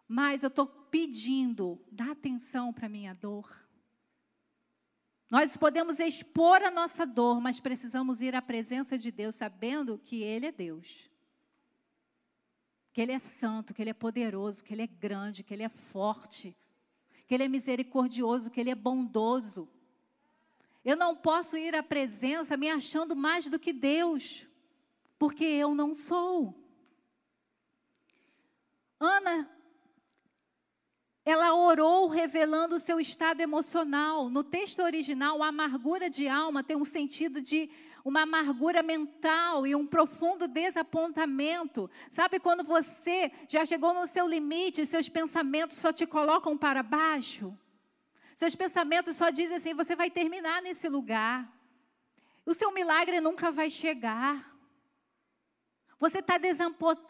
mas 0.08 0.42
eu 0.42 0.48
estou 0.48 0.66
pedindo, 0.66 1.80
dá 1.92 2.10
atenção 2.10 2.72
para 2.72 2.88
minha 2.88 3.12
dor. 3.12 3.48
Nós 5.32 5.56
podemos 5.56 5.98
expor 5.98 6.62
a 6.62 6.70
nossa 6.70 7.06
dor, 7.06 7.40
mas 7.40 7.58
precisamos 7.58 8.20
ir 8.20 8.36
à 8.36 8.42
presença 8.42 8.98
de 8.98 9.10
Deus 9.10 9.34
sabendo 9.34 9.96
que 9.96 10.22
Ele 10.22 10.44
é 10.44 10.52
Deus. 10.52 11.10
Que 12.92 13.00
Ele 13.00 13.12
é 13.12 13.18
santo, 13.18 13.72
que 13.72 13.80
Ele 13.80 13.88
é 13.88 13.94
poderoso, 13.94 14.62
que 14.62 14.74
Ele 14.74 14.82
é 14.82 14.86
grande, 14.86 15.42
que 15.42 15.54
Ele 15.54 15.62
é 15.62 15.70
forte, 15.70 16.54
que 17.26 17.32
Ele 17.32 17.44
é 17.44 17.48
misericordioso, 17.48 18.50
que 18.50 18.60
Ele 18.60 18.68
é 18.68 18.74
bondoso. 18.74 19.70
Eu 20.84 20.98
não 20.98 21.16
posso 21.16 21.56
ir 21.56 21.74
à 21.74 21.82
presença 21.82 22.54
me 22.54 22.68
achando 22.68 23.16
mais 23.16 23.48
do 23.48 23.58
que 23.58 23.72
Deus, 23.72 24.46
porque 25.18 25.46
eu 25.46 25.74
não 25.74 25.94
sou. 25.94 26.54
Ana 29.00 29.50
ela 31.24 31.54
orou 31.54 32.08
revelando 32.08 32.76
o 32.76 32.80
seu 32.80 32.98
estado 32.98 33.40
emocional. 33.40 34.28
No 34.28 34.42
texto 34.42 34.80
original, 34.80 35.42
a 35.42 35.48
amargura 35.48 36.10
de 36.10 36.28
alma 36.28 36.64
tem 36.64 36.76
um 36.76 36.84
sentido 36.84 37.40
de 37.40 37.70
uma 38.04 38.22
amargura 38.22 38.82
mental 38.82 39.64
e 39.64 39.74
um 39.76 39.86
profundo 39.86 40.48
desapontamento. 40.48 41.88
Sabe 42.10 42.40
quando 42.40 42.64
você 42.64 43.30
já 43.48 43.64
chegou 43.64 43.94
no 43.94 44.06
seu 44.06 44.26
limite, 44.26 44.84
seus 44.84 45.08
pensamentos 45.08 45.76
só 45.76 45.92
te 45.92 46.06
colocam 46.06 46.58
para 46.58 46.82
baixo? 46.82 47.56
Seus 48.34 48.56
pensamentos 48.56 49.14
só 49.14 49.30
dizem 49.30 49.58
assim: 49.58 49.74
você 49.74 49.94
vai 49.94 50.10
terminar 50.10 50.60
nesse 50.60 50.88
lugar. 50.88 51.48
O 52.44 52.52
seu 52.54 52.72
milagre 52.72 53.20
nunca 53.20 53.52
vai 53.52 53.70
chegar. 53.70 54.51
Você 56.02 56.18
está 56.18 56.34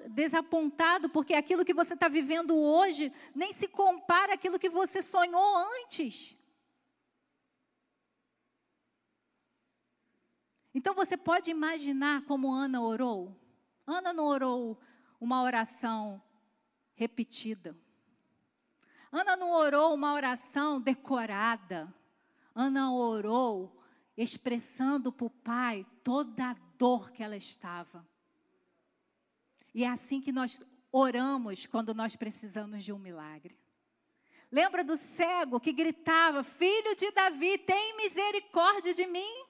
desapontado 0.07 1.09
porque 1.09 1.33
aquilo 1.33 1.65
que 1.65 1.73
você 1.73 1.95
está 1.95 2.09
vivendo 2.09 2.55
hoje 2.55 3.11
nem 3.35 3.51
se 3.51 3.67
compara 3.67 4.35
àquilo 4.35 4.59
que 4.59 4.69
você 4.69 5.01
sonhou 5.01 5.57
antes. 5.57 6.39
Então 10.75 10.93
você 10.93 11.17
pode 11.17 11.51
imaginar 11.51 12.27
como 12.27 12.53
Ana 12.53 12.83
orou? 12.83 13.35
Ana 13.87 14.13
não 14.13 14.27
orou 14.27 14.79
uma 15.19 15.43
oração 15.43 16.23
repetida. 16.95 17.75
Ana 19.11 19.39
não 19.39 19.53
orou 19.53 19.95
uma 19.95 20.13
oração 20.13 20.79
decorada. 20.79 21.91
Ana 22.55 22.93
orou 22.93 23.83
expressando 24.19 25.11
para 25.11 25.25
o 25.25 25.31
pai 25.31 25.87
toda 26.05 26.51
a 26.51 26.57
dor 26.77 27.11
que 27.11 27.23
ela 27.23 27.39
estava. 27.39 28.07
E 29.75 29.85
é 29.85 29.89
assim 29.89 30.21
que 30.21 30.33
nós 30.33 30.63
oramos 30.91 31.67
quando 31.67 31.95
nós 31.95 32.15
precisamos 32.15 32.85
de 32.85 32.93
um 32.93 32.99
milagre. 32.99 33.59
Lembra 34.51 34.85
do 34.85 34.97
cego 34.97 35.59
que 35.59 35.73
gritava: 35.73 36.43
Filho 36.43 36.95
de 36.95 37.11
Davi, 37.11 37.57
tem 37.59 37.97
misericórdia 37.97 38.93
de 38.93 39.07
mim? 39.07 39.47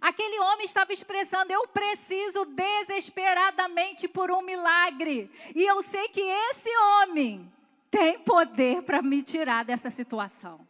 Aquele 0.00 0.40
homem 0.40 0.64
estava 0.64 0.92
expressando: 0.92 1.52
Eu 1.52 1.68
preciso 1.68 2.44
desesperadamente 2.46 4.08
por 4.08 4.30
um 4.30 4.42
milagre. 4.42 5.30
E 5.54 5.62
eu 5.62 5.80
sei 5.82 6.08
que 6.08 6.20
esse 6.20 6.68
homem 6.76 7.52
tem 7.90 8.18
poder 8.18 8.82
para 8.82 9.00
me 9.00 9.22
tirar 9.22 9.64
dessa 9.64 9.88
situação. 9.88 10.66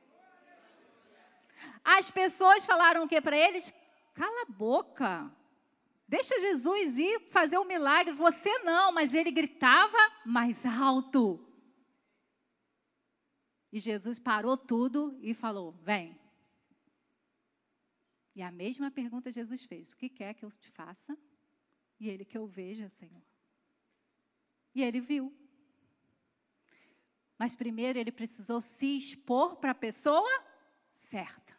As 1.83 2.11
pessoas 2.11 2.67
falaram 2.67 3.05
o 3.05 3.09
que 3.09 3.21
para 3.21 3.37
eles? 3.37 3.75
Cala 4.15 4.43
a 4.43 4.53
boca. 4.53 5.31
Deixa 6.07 6.39
Jesus 6.39 6.99
ir 6.99 7.21
fazer 7.31 7.57
o 7.59 7.63
um 7.63 7.67
milagre. 7.67 8.13
Você 8.13 8.59
não, 8.61 8.93
mas 8.93 9.15
ele 9.15 9.31
gritava 9.31 9.97
mais 10.25 10.65
alto. 10.67 11.45
E 13.73 13.81
Jesus 13.81 14.19
parou 14.19 14.57
tudo 14.57 15.19
e 15.21 15.35
falou: 15.35 15.73
Vem. 15.73 16.19
E 18.35 18.43
a 18.43 18.51
mesma 18.51 18.91
pergunta 18.91 19.33
Jesus 19.33 19.65
fez: 19.65 19.93
O 19.93 19.97
que 19.97 20.09
quer 20.09 20.35
que 20.35 20.45
eu 20.45 20.53
te 20.53 20.71
faça? 20.71 21.17
E 21.99 22.09
ele 22.09 22.25
que 22.25 22.37
eu 22.37 22.47
veja, 22.47 22.89
Senhor. 22.89 23.23
E 24.75 24.83
ele 24.83 25.01
viu. 25.01 25.33
Mas 27.39 27.57
primeiro 27.57 27.99
ele 27.99 28.13
precisou 28.13 28.61
se 28.61 28.97
expor 28.97 29.57
para 29.57 29.71
a 29.71 29.75
pessoa 29.75 30.45
certa. 30.91 31.54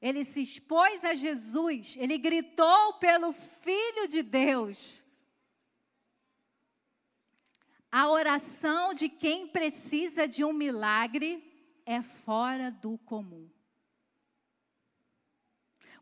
Ele 0.00 0.24
se 0.24 0.40
expôs 0.40 1.04
a 1.04 1.14
Jesus, 1.14 1.96
ele 1.96 2.18
gritou 2.18 2.94
pelo 2.94 3.32
Filho 3.32 4.06
de 4.08 4.22
Deus. 4.22 5.04
A 7.90 8.08
oração 8.08 8.94
de 8.94 9.08
quem 9.08 9.48
precisa 9.48 10.28
de 10.28 10.44
um 10.44 10.52
milagre 10.52 11.42
é 11.84 12.02
fora 12.02 12.70
do 12.70 12.98
comum. 12.98 13.50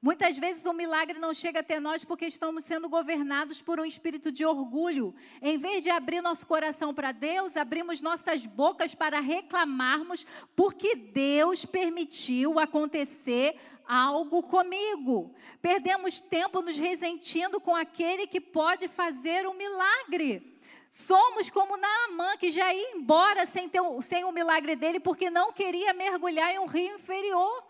Muitas 0.00 0.38
vezes 0.38 0.66
o 0.66 0.72
milagre 0.72 1.18
não 1.18 1.32
chega 1.32 1.60
até 1.60 1.80
nós 1.80 2.04
porque 2.04 2.26
estamos 2.26 2.64
sendo 2.64 2.88
governados 2.88 3.62
por 3.62 3.80
um 3.80 3.84
espírito 3.84 4.30
de 4.30 4.44
orgulho. 4.44 5.14
Em 5.40 5.58
vez 5.58 5.82
de 5.82 5.90
abrir 5.90 6.20
nosso 6.20 6.46
coração 6.46 6.92
para 6.92 7.12
Deus, 7.12 7.56
abrimos 7.56 8.00
nossas 8.00 8.44
bocas 8.44 8.94
para 8.94 9.20
reclamarmos 9.20 10.26
porque 10.54 10.94
Deus 10.94 11.64
permitiu 11.64 12.58
acontecer 12.58 13.56
algo 13.86 14.42
comigo. 14.42 15.34
Perdemos 15.62 16.20
tempo 16.20 16.60
nos 16.60 16.76
resentindo 16.76 17.60
com 17.60 17.74
aquele 17.74 18.26
que 18.26 18.40
pode 18.40 18.88
fazer 18.88 19.46
um 19.46 19.54
milagre. 19.54 20.56
Somos 20.90 21.50
como 21.50 21.76
Naamã, 21.76 22.36
que 22.36 22.50
já 22.50 22.72
ia 22.72 22.96
embora 22.96 23.44
sem, 23.46 23.68
ter, 23.68 23.80
sem 24.02 24.24
o 24.24 24.32
milagre 24.32 24.76
dele, 24.76 25.00
porque 25.00 25.30
não 25.30 25.52
queria 25.52 25.92
mergulhar 25.92 26.54
em 26.54 26.58
um 26.58 26.66
rio 26.66 26.94
inferior. 26.94 27.65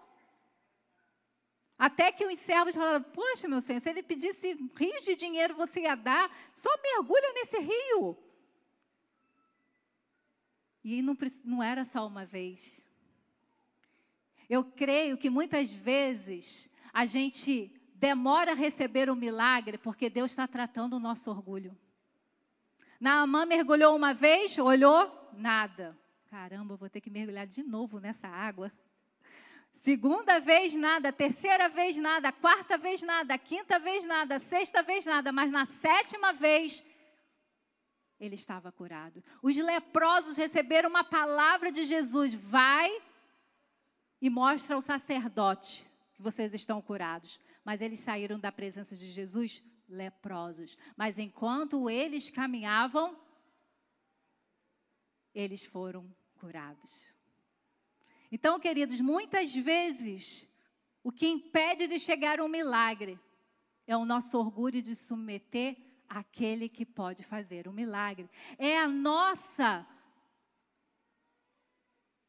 Até 1.79 2.11
que 2.11 2.25
os 2.25 2.39
servos 2.39 2.75
falaram: 2.75 3.03
Poxa, 3.03 3.49
meu 3.49 3.61
senhor, 3.61 3.81
se 3.81 3.91
ele 3.91 4.03
pedisse 4.03 4.55
rios 4.77 5.05
de 5.05 5.15
dinheiro, 5.15 5.55
você 5.55 5.83
ia 5.83 5.95
dar, 5.95 6.31
só 6.55 6.71
mergulha 6.83 7.33
nesse 7.35 7.59
rio. 7.59 8.17
E 10.83 11.03
não, 11.03 11.17
não 11.45 11.63
era 11.63 11.85
só 11.85 12.07
uma 12.07 12.25
vez. 12.25 12.87
Eu 14.49 14.65
creio 14.65 15.19
que 15.19 15.29
muitas 15.29 15.73
vezes 15.73 16.73
a 16.93 17.05
gente 17.05 17.73
demora 17.95 18.53
a 18.53 18.55
receber 18.55 19.11
o 19.11 19.17
milagre 19.17 19.77
porque 19.77 20.09
Deus 20.09 20.31
está 20.31 20.47
tratando 20.47 20.97
o 20.97 21.01
nosso 21.01 21.31
orgulho. 21.31 21.77
Naamã 23.01 23.45
mergulhou 23.45 23.95
uma 23.95 24.15
vez, 24.15 24.57
olhou, 24.59 25.31
nada. 25.33 25.99
Caramba, 26.31 26.77
vou 26.77 26.89
ter 26.89 27.01
que 27.01 27.11
mergulhar 27.11 27.47
de 27.47 27.63
novo 27.63 27.99
nessa 27.99 28.29
água. 28.29 28.73
Segunda 29.77 30.41
vez 30.41 30.75
nada, 30.75 31.13
terceira 31.13 31.69
vez 31.69 31.99
nada, 31.99 32.33
quarta 32.33 32.79
vez 32.79 33.03
nada, 33.03 33.37
quinta 33.37 33.79
vez 33.79 34.07
nada, 34.07 34.39
sexta 34.39 34.83
vez 34.83 35.05
nada, 35.05 35.31
mas 35.31 35.51
na 35.51 35.67
sétima 35.67 36.33
vez 36.33 36.85
ele 38.19 38.35
estava 38.35 38.73
curado. 38.73 39.23
Os 39.43 39.55
leprosos 39.55 40.39
receberam 40.39 40.89
uma 40.89 41.05
palavra 41.05 41.71
de 41.71 41.85
Jesus: 41.85 42.33
vai 42.33 42.91
e 44.19 44.31
mostra 44.31 44.77
ao 44.77 44.81
sacerdote 44.81 45.87
que 46.15 46.23
vocês 46.23 46.55
estão 46.55 46.81
curados. 46.81 47.39
Mas 47.63 47.83
eles 47.83 47.99
saíram 47.99 48.41
da 48.41 48.51
presença 48.51 48.97
de 48.97 49.07
Jesus 49.07 49.63
leprosos. 49.87 50.79
Mas 50.97 51.19
enquanto 51.19 51.91
eles 51.91 52.31
caminhavam, 52.31 53.15
eles 55.35 55.67
foram 55.67 56.11
curados. 56.41 57.16
Então, 58.31 58.59
queridos, 58.59 59.01
muitas 59.01 59.55
vezes 59.55 60.49
O 61.07 61.13
que 61.13 61.29
impede 61.29 61.87
de 61.87 62.01
chegar 62.01 62.41
um 62.41 62.49
milagre 62.49 63.17
é 63.87 63.97
o 63.97 64.05
nosso 64.05 64.37
orgulho 64.37 64.83
de 64.83 64.93
submeter 64.93 65.77
aquele 66.09 66.69
que 66.69 66.85
pode 66.85 67.23
fazer 67.23 67.69
o 67.69 67.73
milagre. 67.73 68.29
É 68.59 68.77
a 68.77 68.89
nossa 68.89 69.87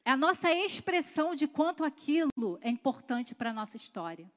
é 0.06 0.12
a 0.12 0.16
nossa 0.16 0.52
expressão 0.52 1.34
de 1.34 1.48
quanto 1.48 1.84
aquilo 1.84 2.60
é 2.62 2.70
importante 2.70 3.34
para 3.34 3.50
a 3.50 3.54
nossa 3.54 3.78
história. 3.78 4.32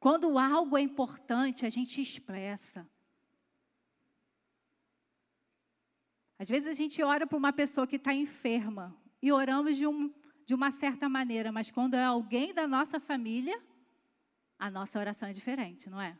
Quando 0.00 0.36
algo 0.36 0.76
é 0.76 0.80
importante, 0.80 1.64
a 1.64 1.68
gente 1.68 2.02
expressa. 2.02 2.84
Às 6.36 6.48
vezes 6.48 6.66
a 6.66 6.72
gente 6.72 7.00
ora 7.04 7.24
para 7.24 7.38
uma 7.38 7.52
pessoa 7.52 7.86
que 7.86 7.94
está 7.94 8.12
enferma 8.12 9.05
e 9.22 9.32
oramos 9.32 9.76
de, 9.76 9.86
um, 9.86 10.12
de 10.44 10.54
uma 10.54 10.70
certa 10.70 11.08
maneira, 11.08 11.50
mas 11.50 11.70
quando 11.70 11.94
é 11.94 12.04
alguém 12.04 12.54
da 12.54 12.66
nossa 12.66 13.00
família, 13.00 13.60
a 14.58 14.70
nossa 14.70 14.98
oração 14.98 15.28
é 15.28 15.32
diferente, 15.32 15.90
não 15.90 16.00
é? 16.00 16.16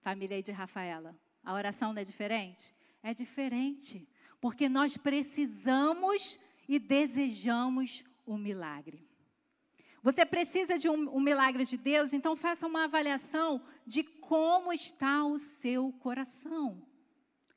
Família 0.00 0.36
aí 0.36 0.42
de 0.42 0.52
Rafaela, 0.52 1.16
a 1.44 1.54
oração 1.54 1.92
não 1.92 2.00
é 2.00 2.04
diferente? 2.04 2.74
É 3.02 3.14
diferente, 3.14 4.08
porque 4.40 4.68
nós 4.68 4.96
precisamos 4.96 6.38
e 6.68 6.78
desejamos 6.78 8.04
um 8.26 8.38
milagre. 8.38 9.10
Você 10.02 10.24
precisa 10.24 10.78
de 10.78 10.88
um, 10.88 11.14
um, 11.14 11.20
milagre 11.20 11.64
de 11.64 11.76
Deus, 11.76 12.14
então 12.14 12.34
faça 12.34 12.66
uma 12.66 12.84
avaliação 12.84 13.62
de 13.86 14.02
como 14.02 14.72
está 14.72 15.24
o 15.24 15.36
seu 15.36 15.92
coração. 16.00 16.82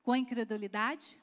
Com 0.01 0.15
incredulidade? 0.15 1.17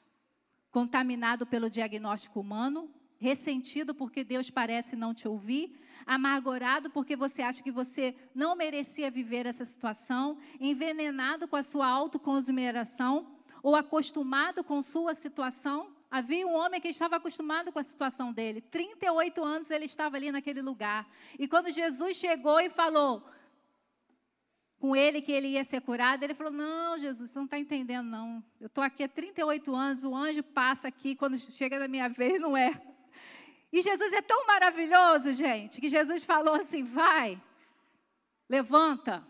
Contaminado 0.71 1.45
pelo 1.45 1.69
diagnóstico 1.69 2.39
humano? 2.39 2.91
Ressentido 3.21 3.93
porque 3.93 4.23
Deus 4.23 4.49
parece 4.49 4.95
não 4.95 5.13
te 5.13 5.27
ouvir? 5.27 5.79
Amargurado 6.07 6.89
porque 6.89 7.15
você 7.15 7.43
acha 7.43 7.61
que 7.61 7.71
você 7.71 8.15
não 8.33 8.55
merecia 8.55 9.11
viver 9.11 9.45
essa 9.45 9.63
situação? 9.63 10.39
Envenenado 10.59 11.47
com 11.47 11.55
a 11.55 11.61
sua 11.61 11.85
autoconsideração? 11.85 13.27
Ou 13.61 13.75
acostumado 13.75 14.63
com 14.63 14.81
sua 14.81 15.13
situação? 15.13 15.91
Havia 16.09 16.47
um 16.47 16.55
homem 16.55 16.81
que 16.81 16.87
estava 16.87 17.17
acostumado 17.17 17.71
com 17.71 17.77
a 17.77 17.83
situação 17.83 18.33
dele. 18.33 18.59
38 18.59 19.43
anos 19.43 19.69
ele 19.69 19.85
estava 19.85 20.17
ali 20.17 20.31
naquele 20.31 20.63
lugar. 20.63 21.07
E 21.37 21.47
quando 21.47 21.69
Jesus 21.69 22.17
chegou 22.17 22.59
e 22.59 22.71
falou 22.71 23.23
com 24.79 24.95
ele 24.95 25.21
que 25.21 25.31
ele 25.31 25.49
ia 25.49 25.63
ser 25.63 25.81
curado, 25.81 26.23
ele 26.23 26.33
falou: 26.33 26.51
Não, 26.51 26.97
Jesus, 26.97 27.29
você 27.29 27.37
não 27.37 27.45
está 27.45 27.59
entendendo, 27.59 28.07
não. 28.07 28.43
Eu 28.59 28.65
estou 28.65 28.83
aqui 28.83 29.03
há 29.03 29.07
38 29.07 29.75
anos, 29.75 30.03
o 30.03 30.15
anjo 30.15 30.41
passa 30.41 30.87
aqui, 30.87 31.15
quando 31.15 31.37
chega 31.37 31.77
na 31.77 31.87
minha 31.87 32.09
vez, 32.09 32.41
não 32.41 32.57
é. 32.57 32.90
E 33.71 33.81
Jesus 33.81 34.11
é 34.13 34.21
tão 34.21 34.45
maravilhoso, 34.45 35.31
gente, 35.33 35.79
que 35.79 35.87
Jesus 35.87 36.23
falou 36.23 36.55
assim: 36.55 36.83
Vai, 36.83 37.41
levanta. 38.49 39.25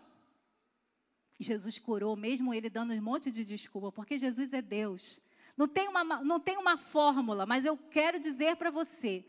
Jesus 1.38 1.78
curou, 1.78 2.16
mesmo 2.16 2.54
ele 2.54 2.70
dando 2.70 2.92
um 2.92 3.02
monte 3.02 3.30
de 3.30 3.44
desculpa, 3.44 3.90
porque 3.90 4.18
Jesus 4.18 4.52
é 4.52 4.62
Deus. 4.62 5.22
Não 5.56 5.68
tem 5.68 5.88
uma, 5.88 6.04
não 6.22 6.40
tem 6.40 6.56
uma 6.56 6.78
fórmula, 6.78 7.44
mas 7.44 7.64
eu 7.64 7.76
quero 7.76 8.18
dizer 8.18 8.56
para 8.56 8.70
você 8.70 9.24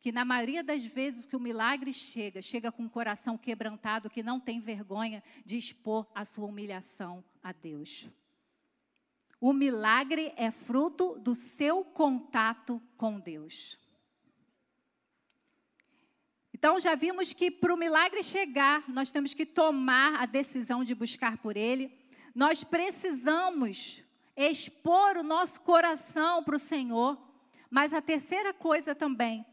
que 0.00 0.12
na 0.12 0.24
maioria 0.24 0.62
das 0.62 0.84
vezes 0.84 1.24
que 1.24 1.34
o 1.34 1.40
milagre 1.40 1.92
chega, 1.92 2.42
chega 2.42 2.70
com 2.70 2.84
o 2.84 2.90
coração 2.90 3.38
quebrantado, 3.38 4.10
que 4.10 4.22
não 4.22 4.38
tem 4.38 4.60
vergonha 4.60 5.22
de 5.44 5.56
expor 5.56 6.06
a 6.14 6.26
sua 6.26 6.46
humilhação 6.46 7.24
a 7.42 7.52
Deus. 7.52 8.06
O 9.40 9.52
milagre 9.52 10.32
é 10.36 10.50
fruto 10.50 11.18
do 11.18 11.34
seu 11.34 11.84
contato 11.84 12.80
com 12.96 13.18
Deus. 13.18 13.78
Então, 16.64 16.80
já 16.80 16.94
vimos 16.94 17.34
que 17.34 17.50
para 17.50 17.74
o 17.74 17.76
milagre 17.76 18.22
chegar, 18.22 18.82
nós 18.88 19.12
temos 19.12 19.34
que 19.34 19.44
tomar 19.44 20.14
a 20.22 20.24
decisão 20.24 20.82
de 20.82 20.94
buscar 20.94 21.36
por 21.36 21.58
Ele. 21.58 21.92
Nós 22.34 22.64
precisamos 22.64 24.02
expor 24.34 25.18
o 25.18 25.22
nosso 25.22 25.60
coração 25.60 26.42
para 26.42 26.56
o 26.56 26.58
Senhor. 26.58 27.18
Mas 27.68 27.92
a 27.92 28.00
terceira 28.00 28.54
coisa 28.54 28.94
também, 28.94 29.44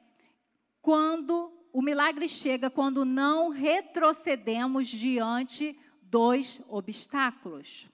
quando 0.82 1.52
o 1.74 1.82
milagre 1.82 2.30
chega, 2.30 2.70
quando 2.70 3.04
não 3.04 3.50
retrocedemos 3.50 4.88
diante 4.88 5.78
dos 6.02 6.62
obstáculos. 6.70 7.90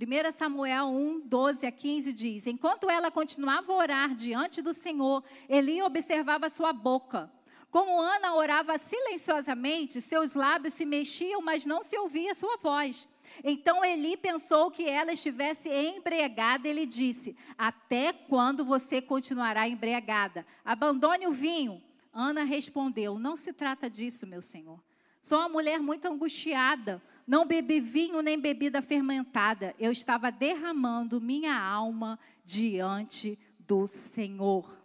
1 0.00 0.38
Samuel 0.38 0.86
1, 0.86 1.22
12 1.26 1.66
a 1.66 1.72
15 1.72 2.12
diz: 2.12 2.46
Enquanto 2.46 2.88
ela 2.88 3.10
continuava 3.10 3.72
a 3.72 3.76
orar 3.76 4.14
diante 4.14 4.62
do 4.62 4.72
Senhor, 4.72 5.24
Eli 5.48 5.82
observava 5.82 6.48
sua 6.48 6.72
boca. 6.72 7.28
Como 7.70 8.00
Ana 8.00 8.34
orava 8.34 8.78
silenciosamente, 8.78 10.00
seus 10.00 10.34
lábios 10.34 10.72
se 10.72 10.86
mexiam, 10.86 11.42
mas 11.42 11.66
não 11.66 11.82
se 11.82 11.98
ouvia 11.98 12.34
sua 12.34 12.56
voz. 12.56 13.08
Então 13.44 13.84
Eli 13.84 14.16
pensou 14.16 14.70
que 14.70 14.84
ela 14.84 15.12
estivesse 15.12 15.68
embriagada. 15.68 16.66
Ele 16.66 16.86
disse: 16.86 17.36
Até 17.58 18.12
quando 18.12 18.64
você 18.64 19.02
continuará 19.02 19.68
embriagada? 19.68 20.46
Abandone 20.64 21.26
o 21.26 21.32
vinho. 21.32 21.82
Ana 22.12 22.42
respondeu: 22.42 23.18
Não 23.18 23.36
se 23.36 23.52
trata 23.52 23.90
disso, 23.90 24.26
meu 24.26 24.40
senhor. 24.40 24.82
Sou 25.22 25.38
uma 25.38 25.48
mulher 25.48 25.78
muito 25.78 26.08
angustiada. 26.08 27.02
Não 27.26 27.44
bebi 27.44 27.80
vinho 27.80 28.22
nem 28.22 28.40
bebida 28.40 28.80
fermentada. 28.80 29.74
Eu 29.78 29.92
estava 29.92 30.32
derramando 30.32 31.20
minha 31.20 31.54
alma 31.54 32.18
diante 32.42 33.38
do 33.58 33.86
Senhor. 33.86 34.78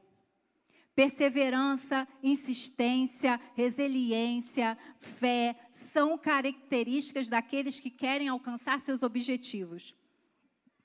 Perseverança, 0.95 2.07
insistência, 2.21 3.39
resiliência, 3.55 4.77
fé 4.99 5.55
são 5.71 6.17
características 6.17 7.29
daqueles 7.29 7.79
que 7.79 7.89
querem 7.89 8.27
alcançar 8.27 8.79
seus 8.79 9.01
objetivos. 9.01 9.95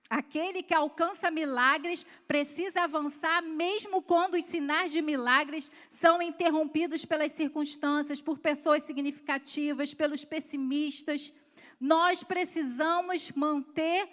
Aquele 0.08 0.62
que 0.62 0.72
alcança 0.72 1.30
milagres 1.30 2.06
precisa 2.26 2.84
avançar, 2.84 3.42
mesmo 3.42 4.00
quando 4.00 4.36
os 4.36 4.44
sinais 4.44 4.90
de 4.90 5.02
milagres 5.02 5.70
são 5.90 6.22
interrompidos 6.22 7.04
pelas 7.04 7.32
circunstâncias, 7.32 8.22
por 8.22 8.38
pessoas 8.38 8.84
significativas, 8.84 9.92
pelos 9.92 10.24
pessimistas. 10.24 11.30
Nós 11.78 12.22
precisamos 12.22 13.30
manter 13.32 14.08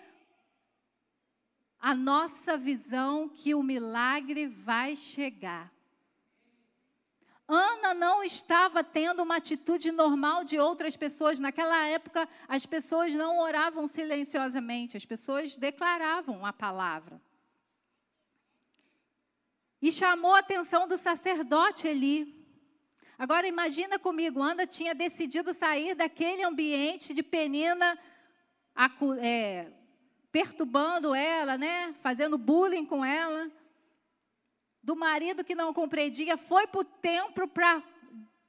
a 1.80 1.96
nossa 1.96 2.58
visão 2.58 3.30
que 3.30 3.56
o 3.56 3.64
milagre 3.64 4.48
vai 4.48 4.98
chegar. 4.98 5.75
Ana 7.48 7.94
não 7.94 8.24
estava 8.24 8.84
tendo 8.84 9.22
uma 9.22 9.36
atitude 9.36 9.92
normal 9.92 10.44
de 10.44 10.58
outras 10.58 10.98
pessoas. 10.98 11.40
Naquela 11.40 11.86
época, 11.88 12.28
as 12.48 12.66
pessoas 12.66 13.14
não 13.14 13.40
oravam 13.40 13.86
silenciosamente, 13.86 14.98
as 14.98 15.06
pessoas 15.06 15.56
declaravam 15.56 16.44
a 16.46 16.52
palavra. 16.52 17.22
E 19.80 19.92
chamou 19.92 20.34
a 20.34 20.40
atenção 20.40 20.88
do 20.88 20.98
sacerdote 20.98 21.88
Eli. 21.88 22.34
Agora 23.18 23.48
imagina 23.48 24.00
comigo, 24.00 24.42
Ana 24.42 24.66
tinha 24.66 24.96
decidido 24.96 25.54
sair 25.54 25.94
daquele 25.94 26.44
ambiente 26.44 27.14
de 27.14 27.22
penina, 27.22 27.98
é, 29.22 29.68
perturbando 30.32 31.14
ela, 31.14 31.58
né, 31.58 31.94
fazendo 32.02 32.38
bullying 32.38 32.86
com 32.86 33.06
ela 33.06 33.50
do 34.86 34.96
marido 34.96 35.44
que 35.44 35.56
não 35.56 35.74
compreendia, 35.74 36.38
foi 36.38 36.68
para 36.68 36.82
o 36.82 36.84
templo 36.84 37.48
para 37.48 37.82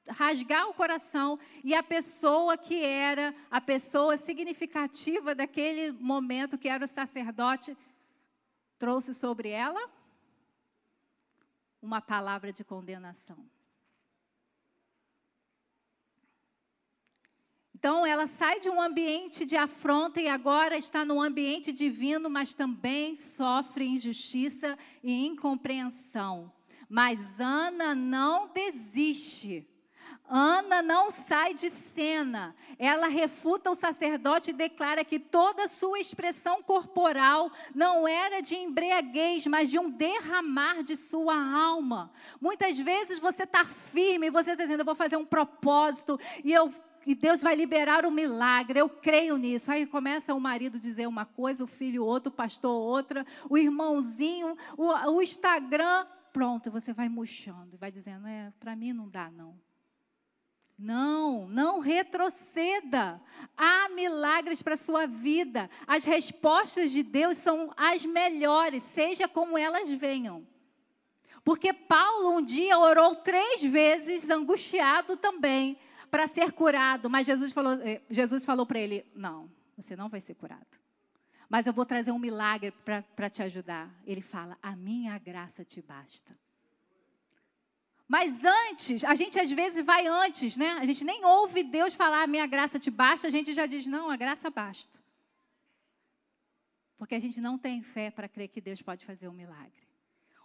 rasgar 0.07 0.69
o 0.69 0.73
coração 0.73 1.39
e 1.63 1.73
a 1.73 1.81
pessoa 1.81 2.55
que 2.55 2.85
era 2.85 3.33
a 3.49 3.59
pessoa 3.59 4.15
significativa 4.15 5.33
daquele 5.33 5.91
momento, 5.91 6.55
que 6.55 6.69
era 6.69 6.85
o 6.85 6.87
sacerdote, 6.87 7.75
trouxe 8.77 9.15
sobre 9.15 9.49
ela 9.49 9.89
uma 11.81 11.99
palavra 11.99 12.51
de 12.53 12.63
condenação. 12.63 13.43
Então, 17.79 18.03
ela 18.03 18.25
sai 18.25 18.59
de 18.59 18.71
um 18.71 18.81
ambiente 18.81 19.45
de 19.45 19.55
afronta 19.55 20.19
e 20.19 20.27
agora 20.27 20.75
está 20.75 21.05
no 21.05 21.21
ambiente 21.21 21.71
divino, 21.71 22.27
mas 22.27 22.55
também 22.55 23.15
sofre 23.15 23.85
injustiça 23.85 24.75
e 25.03 25.27
incompreensão. 25.27 26.51
Mas 26.89 27.39
Ana 27.39 27.93
não 27.93 28.47
desiste. 28.47 29.63
Ana 30.27 30.81
não 30.81 31.11
sai 31.11 31.53
de 31.53 31.69
cena. 31.69 32.55
Ela 32.79 33.07
refuta 33.07 33.69
o 33.69 33.75
sacerdote 33.75 34.49
e 34.49 34.53
declara 34.55 35.05
que 35.05 35.19
toda 35.19 35.65
a 35.65 35.67
sua 35.67 35.99
expressão 35.99 36.63
corporal 36.63 37.51
não 37.75 38.07
era 38.07 38.41
de 38.41 38.55
embriaguez, 38.55 39.45
mas 39.45 39.69
de 39.69 39.77
um 39.77 39.87
derramar 39.87 40.81
de 40.81 40.95
sua 40.95 41.35
alma. 41.35 42.11
Muitas 42.41 42.79
vezes 42.79 43.19
você 43.19 43.43
está 43.43 43.63
firme, 43.63 44.31
você 44.31 44.51
está 44.51 44.63
dizendo: 44.63 44.81
eu 44.81 44.85
vou 44.85 44.95
fazer 44.95 45.15
um 45.15 45.25
propósito 45.25 46.19
e 46.43 46.51
eu 46.51 46.73
e 47.07 47.15
Deus 47.15 47.41
vai 47.41 47.55
liberar 47.55 48.05
o 48.05 48.11
milagre, 48.11 48.79
eu 48.81 48.89
creio 48.89 49.37
nisso. 49.37 49.71
Aí 49.71 49.85
começa 49.85 50.35
o 50.35 50.41
marido 50.41 50.77
dizer 50.77 51.07
uma 51.07 51.25
coisa, 51.25 51.63
o 51.63 51.67
filho 51.67 52.03
outra, 52.03 52.27
o 52.29 52.35
pastor 52.35 52.69
outra, 52.69 53.25
o 53.49 53.57
irmãozinho, 53.57 54.57
o, 54.77 54.87
o 55.11 55.21
Instagram, 55.21 56.05
pronto, 56.33 56.69
você 56.69 56.91
vai 56.91 57.07
murchando, 57.07 57.77
vai 57.77 57.89
dizendo, 57.89 58.27
é, 58.27 58.51
para 58.59 58.75
mim 58.75 58.91
não 58.91 59.07
dá 59.07 59.31
não. 59.31 59.57
Não, 60.77 61.47
não 61.47 61.79
retroceda. 61.79 63.21
Há 63.55 63.87
milagres 63.89 64.61
para 64.61 64.73
a 64.73 64.77
sua 64.77 65.07
vida. 65.07 65.69
As 65.87 66.03
respostas 66.03 66.91
de 66.91 67.03
Deus 67.03 67.37
são 67.37 67.73
as 67.77 68.05
melhores, 68.05 68.83
seja 68.83 69.29
como 69.29 69.57
elas 69.57 69.89
venham. 69.89 70.45
Porque 71.41 71.71
Paulo 71.71 72.37
um 72.37 72.41
dia 72.41 72.77
orou 72.77 73.15
três 73.15 73.63
vezes, 73.63 74.29
angustiado 74.29 75.15
também, 75.15 75.79
para 76.17 76.27
ser 76.27 76.51
curado. 76.51 77.11
Mas 77.11 77.27
Jesus 77.27 77.51
falou, 77.51 77.73
eh, 77.73 78.01
Jesus 78.09 78.43
falou 78.43 78.65
para 78.65 78.79
ele: 78.79 79.05
Não, 79.13 79.47
você 79.77 79.95
não 79.95 80.09
vai 80.09 80.19
ser 80.19 80.33
curado. 80.33 80.65
Mas 81.47 81.67
eu 81.67 81.73
vou 81.73 81.85
trazer 81.85 82.11
um 82.11 82.17
milagre 82.17 82.71
para 83.15 83.29
te 83.29 83.43
ajudar. 83.43 83.93
Ele 84.03 84.21
fala: 84.21 84.57
A 84.59 84.75
minha 84.75 85.15
graça 85.19 85.63
te 85.63 85.79
basta. 85.79 86.35
Mas 88.07 88.43
antes, 88.43 89.03
a 89.03 89.13
gente 89.13 89.39
às 89.39 89.51
vezes 89.51 89.85
vai 89.85 90.07
antes, 90.07 90.57
né? 90.57 90.71
A 90.79 90.85
gente 90.85 91.05
nem 91.05 91.23
ouve 91.23 91.61
Deus 91.61 91.93
falar, 91.93 92.23
a 92.23 92.27
minha 92.27 92.47
graça 92.47 92.79
te 92.79 92.89
basta, 92.89 93.27
a 93.27 93.29
gente 93.29 93.53
já 93.53 93.65
diz, 93.65 93.85
não, 93.85 94.09
a 94.09 94.15
graça 94.15 94.49
basta. 94.49 94.97
Porque 96.97 97.15
a 97.15 97.19
gente 97.19 97.41
não 97.41 97.57
tem 97.57 97.83
fé 97.83 98.09
para 98.09 98.29
crer 98.29 98.47
que 98.47 98.61
Deus 98.61 98.81
pode 98.81 99.05
fazer 99.05 99.27
um 99.27 99.33
milagre. 99.33 99.85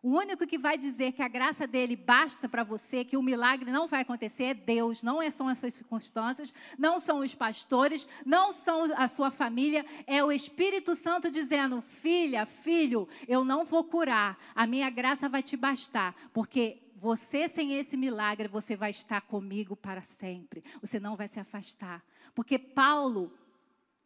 O 0.03 0.17
único 0.17 0.45
que 0.47 0.59
vai 0.59 0.77
dizer 0.77 1.13
que 1.13 1.23
a 1.23 1.29
graça 1.29 1.65
dele 1.65 1.95
basta 1.95 2.49
para 2.49 2.65
você, 2.65 3.05
que 3.05 3.17
o 3.17 3.23
milagre 3.23 3.71
não 3.71 3.87
vai 3.87 4.03
acontecer, 4.03 4.45
é 4.45 4.55
Deus, 4.55 5.01
não 5.01 5.23
é 5.23 5.31
são 5.31 5.47
as 5.47 5.59
suas 5.59 5.75
circunstâncias, 5.75 6.53
não 6.77 6.99
são 6.99 7.21
os 7.21 7.37
pastores, 7.37 8.09
não 8.27 8.51
são 8.51 8.83
a 8.97 9.07
sua 9.07 9.31
família, 9.31 9.87
é 10.05 10.25
o 10.25 10.33
Espírito 10.33 10.97
Santo 10.97 11.31
dizendo: 11.31 11.81
filha, 11.81 12.45
filho, 12.45 13.09
eu 13.29 13.45
não 13.45 13.65
vou 13.65 13.85
curar, 13.85 14.37
a 14.57 14.67
minha 14.67 14.91
graça 14.91 15.29
vai 15.29 15.41
te 15.43 15.57
bastar, 15.57 16.17
porque 16.33 16.83
você, 16.97 17.49
sem 17.49 17.75
esse 17.75 17.97
milagre, 17.97 18.47
você 18.47 18.77
vai 18.77 18.91
estar 18.91 19.21
comigo 19.23 19.75
para 19.75 20.03
sempre. 20.03 20.63
Você 20.81 21.01
não 21.01 21.17
vai 21.17 21.27
se 21.27 21.41
afastar. 21.41 22.01
Porque 22.33 22.61
Paulo 22.61 23.33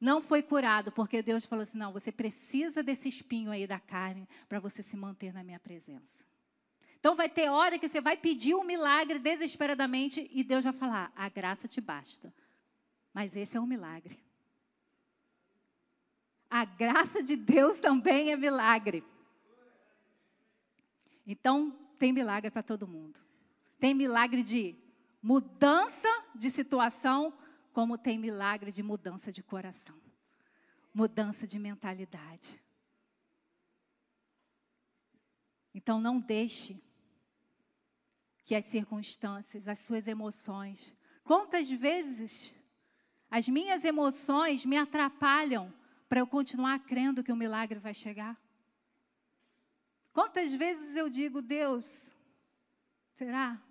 não 0.00 0.20
foi 0.20 0.42
curado, 0.42 0.92
porque 0.92 1.22
Deus 1.22 1.44
falou 1.44 1.62
assim: 1.62 1.78
não, 1.78 1.92
você 1.92 2.12
precisa 2.12 2.82
desse 2.82 3.08
espinho 3.08 3.50
aí 3.50 3.66
da 3.66 3.80
carne 3.80 4.28
para 4.48 4.60
você 4.60 4.82
se 4.82 4.96
manter 4.96 5.32
na 5.32 5.42
minha 5.42 5.58
presença. 5.58 6.24
Então 6.98 7.14
vai 7.14 7.28
ter 7.28 7.48
hora 7.48 7.78
que 7.78 7.88
você 7.88 8.00
vai 8.00 8.16
pedir 8.16 8.54
um 8.54 8.64
milagre 8.64 9.18
desesperadamente 9.18 10.28
e 10.32 10.44
Deus 10.44 10.64
vai 10.64 10.72
falar: 10.72 11.12
a 11.16 11.28
graça 11.28 11.66
te 11.66 11.80
basta. 11.80 12.32
Mas 13.12 13.34
esse 13.34 13.56
é 13.56 13.60
um 13.60 13.66
milagre. 13.66 14.18
A 16.50 16.64
graça 16.64 17.22
de 17.22 17.34
Deus 17.34 17.78
também 17.78 18.30
é 18.30 18.36
milagre. 18.36 19.02
Então, 21.26 21.70
tem 21.98 22.12
milagre 22.12 22.50
para 22.50 22.62
todo 22.62 22.86
mundo. 22.86 23.18
Tem 23.80 23.94
milagre 23.94 24.42
de 24.42 24.76
mudança 25.22 26.08
de 26.34 26.50
situação, 26.50 27.32
como 27.76 27.98
tem 27.98 28.16
milagre 28.16 28.72
de 28.72 28.82
mudança 28.82 29.30
de 29.30 29.42
coração, 29.42 30.00
mudança 30.94 31.46
de 31.46 31.58
mentalidade. 31.58 32.58
Então 35.74 36.00
não 36.00 36.18
deixe 36.18 36.82
que 38.46 38.54
as 38.54 38.64
circunstâncias, 38.64 39.68
as 39.68 39.78
suas 39.78 40.08
emoções, 40.08 40.96
quantas 41.22 41.68
vezes 41.68 42.54
as 43.30 43.46
minhas 43.46 43.84
emoções 43.84 44.64
me 44.64 44.78
atrapalham 44.78 45.70
para 46.08 46.20
eu 46.20 46.26
continuar 46.26 46.78
crendo 46.78 47.22
que 47.22 47.30
o 47.30 47.36
milagre 47.36 47.78
vai 47.78 47.92
chegar? 47.92 48.40
Quantas 50.14 50.50
vezes 50.54 50.96
eu 50.96 51.10
digo, 51.10 51.42
Deus, 51.42 52.16
será? 53.12 53.62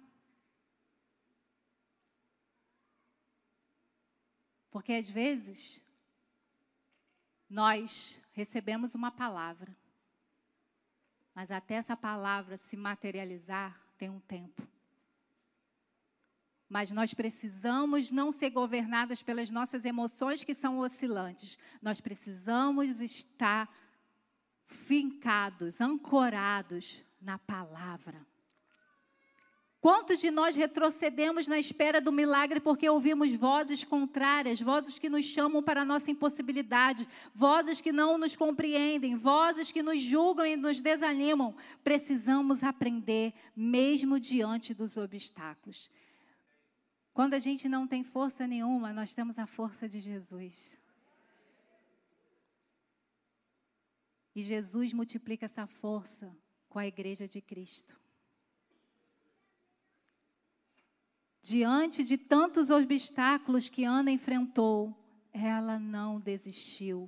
Porque 4.76 4.91
às 4.91 5.09
vezes 5.09 5.82
nós 7.49 8.21
recebemos 8.34 8.93
uma 8.93 9.09
palavra, 9.09 9.73
mas 11.34 11.49
até 11.49 11.76
essa 11.76 11.95
palavra 11.95 12.57
se 12.57 12.76
materializar 12.76 13.80
tem 13.97 14.09
um 14.09 14.19
tempo. 14.19 14.67
Mas 16.67 16.91
nós 16.91 17.13
precisamos 17.13 18.11
não 18.11 18.34
ser 18.34 18.49
governadas 18.49 19.23
pelas 19.23 19.49
nossas 19.49 19.86
emoções 19.86 20.43
que 20.43 20.53
são 20.53 20.80
oscilantes. 20.80 21.57
Nós 21.82 22.01
precisamos 22.01 22.99
estar 22.99 23.73
fincados, 24.67 25.80
ancorados 25.80 27.01
na 27.21 27.39
palavra. 27.39 28.28
Quantos 29.86 30.17
de 30.17 30.31
nós 30.31 30.55
retrocedemos 30.55 31.47
na 31.47 31.59
espera 31.59 32.01
do 32.01 32.11
milagre 32.11 32.59
porque 32.59 32.89
ouvimos 32.89 33.31
vozes 33.33 33.83
contrárias, 33.83 34.59
vozes 34.59 34.97
que 34.97 35.07
nos 35.07 35.25
chamam 35.25 35.61
para 35.61 35.81
a 35.83 35.86
nossa 35.86 36.09
impossibilidade, 36.09 37.07
vozes 37.36 37.81
que 37.81 37.91
não 37.91 38.17
nos 38.17 38.36
compreendem, 38.36 39.15
vozes 39.15 39.71
que 39.71 39.83
nos 39.83 40.01
julgam 40.01 40.43
e 40.43 40.55
nos 40.55 40.81
desanimam? 40.81 41.55
Precisamos 41.83 42.63
aprender, 42.63 43.31
mesmo 43.55 44.19
diante 44.19 44.73
dos 44.73 44.97
obstáculos. 44.97 45.91
Quando 47.13 47.36
a 47.36 47.39
gente 47.39 47.69
não 47.69 47.86
tem 47.86 48.03
força 48.03 48.47
nenhuma, 48.47 48.91
nós 48.91 49.13
temos 49.13 49.38
a 49.38 49.45
força 49.45 49.88
de 49.88 49.99
Jesus. 49.99 50.79
E 54.36 54.41
Jesus 54.41 54.93
multiplica 54.93 55.45
essa 55.45 55.67
força 55.67 56.36
com 56.67 56.79
a 56.79 56.88
igreja 56.88 57.27
de 57.27 57.39
Cristo. 57.39 58.03
Diante 61.47 62.03
de 62.03 62.17
tantos 62.17 62.71
obstáculos 62.71 63.69
que 63.69 63.83
Ana 63.83 64.09
enfrentou, 64.09 64.97
ela 65.31 65.77
não 65.77 66.19
desistiu. 66.19 67.07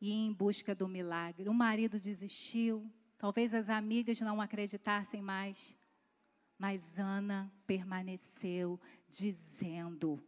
E 0.00 0.10
em 0.10 0.32
busca 0.32 0.74
do 0.74 0.88
milagre. 0.88 1.48
O 1.48 1.54
marido 1.54 2.00
desistiu, 2.00 2.90
talvez 3.16 3.54
as 3.54 3.68
amigas 3.68 4.20
não 4.20 4.40
acreditassem 4.40 5.22
mais, 5.22 5.76
mas 6.58 6.98
Ana 6.98 7.48
permaneceu 7.64 8.80
dizendo: 9.08 10.20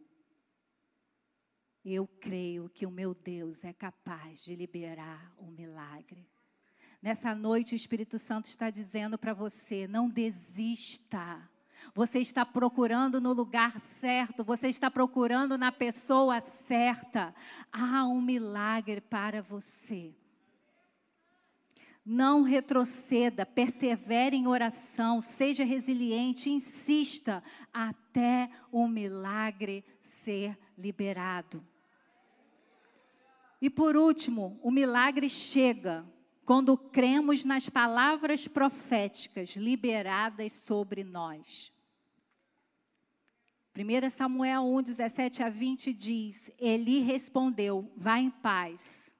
eu 1.83 2.07
creio 2.07 2.69
que 2.69 2.85
o 2.85 2.91
meu 2.91 3.13
Deus 3.13 3.65
é 3.65 3.73
capaz 3.73 4.41
de 4.41 4.55
liberar 4.55 5.35
um 5.37 5.51
milagre. 5.51 6.25
Nessa 7.01 7.35
noite, 7.35 7.73
o 7.73 7.75
Espírito 7.75 8.17
Santo 8.17 8.45
está 8.45 8.69
dizendo 8.69 9.17
para 9.17 9.33
você: 9.33 9.85
não 9.85 10.07
desista. 10.07 11.51
Você 11.93 12.19
está 12.19 12.45
procurando 12.45 13.21
no 13.21 13.33
lugar 13.33 13.79
certo, 13.79 14.43
você 14.43 14.67
está 14.67 14.89
procurando 14.89 15.57
na 15.57 15.71
pessoa 15.71 16.41
certa. 16.41 17.33
Há 17.71 18.05
um 18.05 18.21
milagre 18.21 19.01
para 19.01 19.41
você. 19.41 20.13
Não 22.05 22.43
retroceda, 22.43 23.45
persevere 23.45 24.35
em 24.35 24.47
oração, 24.47 25.19
seja 25.21 25.63
resiliente, 25.63 26.51
insista 26.51 27.43
até 27.73 28.49
o 28.71 28.87
milagre 28.87 29.83
ser 29.99 30.57
liberado. 30.77 31.65
E 33.59 33.69
por 33.69 33.97
último, 33.97 34.59
o 34.61 34.69
milagre 34.69 35.27
chega 35.27 36.05
quando 36.45 36.77
cremos 36.77 37.43
nas 37.43 37.69
palavras 37.69 38.47
proféticas 38.47 39.55
liberadas 39.55 40.53
sobre 40.53 41.03
nós. 41.03 41.73
1 43.75 44.09
Samuel 44.09 44.61
1, 44.63 44.83
17 44.83 45.43
a 45.43 45.49
20 45.49 45.91
diz: 45.91 46.51
Eli 46.59 46.99
respondeu: 46.99 47.91
Vá 47.97 48.19
em 48.19 48.29
paz, 48.29 49.13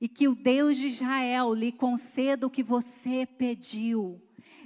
e 0.00 0.08
que 0.08 0.28
o 0.28 0.34
Deus 0.34 0.76
de 0.76 0.88
Israel 0.88 1.54
lhe 1.54 1.72
conceda 1.72 2.46
o 2.46 2.50
que 2.50 2.62
você 2.62 3.26
pediu. 3.26 4.22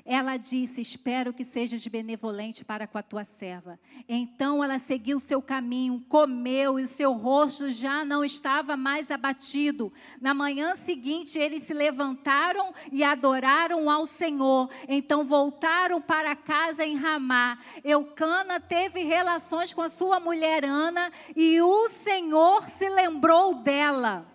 Ela 0.06 0.36
disse: 0.36 0.82
Espero 0.82 1.32
que 1.32 1.44
sejas 1.44 1.86
benevolente 1.86 2.62
para 2.62 2.86
com 2.86 2.98
a 2.98 3.02
tua 3.02 3.24
serva. 3.24 3.80
Então 4.06 4.62
ela 4.62 4.78
seguiu 4.78 5.18
seu 5.18 5.40
caminho, 5.40 6.04
comeu 6.10 6.78
e 6.78 6.86
seu 6.86 7.12
rosto 7.14 7.70
já 7.70 8.04
não 8.04 8.22
estava 8.22 8.76
mais 8.76 9.10
abatido. 9.10 9.90
Na 10.20 10.34
manhã 10.34 10.76
seguinte, 10.76 11.38
eles 11.38 11.62
se 11.62 11.72
levantaram 11.72 12.74
e 12.92 13.02
adoraram 13.02 13.90
ao 13.90 14.04
Senhor. 14.04 14.68
Então 14.86 15.24
voltaram 15.24 16.02
para 16.02 16.36
casa 16.36 16.84
em 16.84 16.96
Ramá. 16.96 17.56
Eucana 17.82 18.60
teve 18.60 19.02
relações 19.04 19.72
com 19.72 19.80
a 19.80 19.88
sua 19.88 20.20
mulher 20.20 20.66
Ana 20.66 21.10
e 21.34 21.62
o 21.62 21.88
Senhor 21.88 22.68
se 22.68 22.90
lembrou 22.90 23.54
dela. 23.54 24.33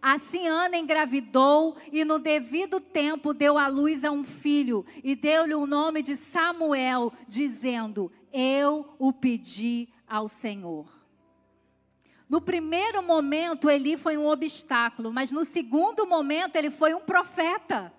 Assim 0.00 0.46
Ana 0.46 0.76
engravidou 0.76 1.76
e 1.92 2.04
no 2.04 2.18
devido 2.18 2.80
tempo 2.80 3.32
deu 3.32 3.58
à 3.58 3.66
luz 3.66 4.04
a 4.04 4.10
um 4.10 4.24
filho 4.24 4.84
e 5.02 5.14
deu-lhe 5.14 5.54
o 5.54 5.66
nome 5.66 6.02
de 6.02 6.16
Samuel, 6.16 7.12
dizendo: 7.26 8.10
Eu 8.32 8.94
o 8.98 9.12
pedi 9.12 9.88
ao 10.06 10.28
Senhor. 10.28 10.86
No 12.28 12.40
primeiro 12.40 13.02
momento, 13.02 13.70
Eli 13.70 13.96
foi 13.96 14.16
um 14.16 14.26
obstáculo, 14.26 15.12
mas 15.12 15.30
no 15.30 15.44
segundo 15.44 16.06
momento, 16.06 16.56
ele 16.56 16.70
foi 16.70 16.94
um 16.94 17.00
profeta. 17.00 17.92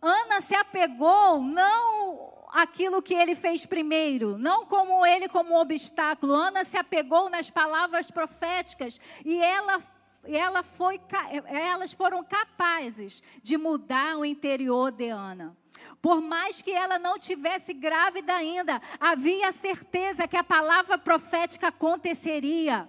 Ana 0.00 0.40
se 0.40 0.54
apegou 0.54 1.42
não 1.42 2.37
aquilo 2.62 3.00
que 3.00 3.14
ele 3.14 3.36
fez 3.36 3.64
primeiro, 3.64 4.36
não 4.36 4.66
como 4.66 5.06
ele 5.06 5.28
como 5.28 5.60
obstáculo. 5.60 6.34
Ana 6.34 6.64
se 6.64 6.76
apegou 6.76 7.30
nas 7.30 7.48
palavras 7.48 8.10
proféticas 8.10 9.00
e 9.24 9.38
ela 9.38 9.80
ela 10.24 10.64
foi, 10.64 11.00
elas 11.46 11.92
foram 11.92 12.24
capazes 12.24 13.22
de 13.40 13.56
mudar 13.56 14.18
o 14.18 14.24
interior 14.24 14.90
de 14.90 15.08
Ana. 15.08 15.56
Por 16.02 16.20
mais 16.20 16.60
que 16.60 16.72
ela 16.72 16.98
não 16.98 17.18
tivesse 17.18 17.72
grávida 17.72 18.34
ainda, 18.34 18.82
havia 18.98 19.52
certeza 19.52 20.26
que 20.26 20.36
a 20.36 20.42
palavra 20.42 20.98
profética 20.98 21.68
aconteceria. 21.68 22.88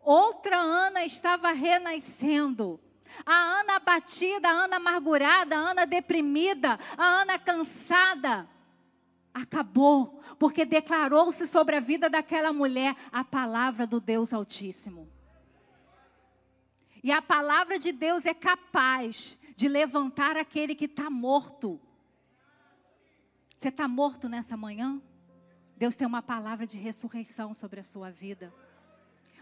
Outra 0.00 0.58
Ana 0.58 1.04
estava 1.04 1.52
renascendo. 1.52 2.80
A 3.24 3.32
Ana 3.32 3.76
abatida, 3.76 4.48
a 4.48 4.64
Ana 4.64 4.76
amargurada, 4.76 5.56
a 5.56 5.70
Ana 5.70 5.86
deprimida, 5.86 6.78
a 6.98 7.04
Ana 7.04 7.38
cansada. 7.38 8.55
Acabou, 9.36 10.18
porque 10.38 10.64
declarou-se 10.64 11.46
sobre 11.46 11.76
a 11.76 11.80
vida 11.80 12.08
daquela 12.08 12.54
mulher 12.54 12.96
a 13.12 13.22
palavra 13.22 13.86
do 13.86 14.00
Deus 14.00 14.32
Altíssimo. 14.32 15.06
E 17.04 17.12
a 17.12 17.20
palavra 17.20 17.78
de 17.78 17.92
Deus 17.92 18.24
é 18.24 18.32
capaz 18.32 19.38
de 19.54 19.68
levantar 19.68 20.38
aquele 20.38 20.74
que 20.74 20.86
está 20.86 21.10
morto. 21.10 21.78
Você 23.58 23.68
está 23.68 23.86
morto 23.86 24.26
nessa 24.26 24.56
manhã? 24.56 25.02
Deus 25.76 25.96
tem 25.96 26.06
uma 26.06 26.22
palavra 26.22 26.66
de 26.66 26.78
ressurreição 26.78 27.52
sobre 27.52 27.80
a 27.80 27.82
sua 27.82 28.10
vida. 28.10 28.50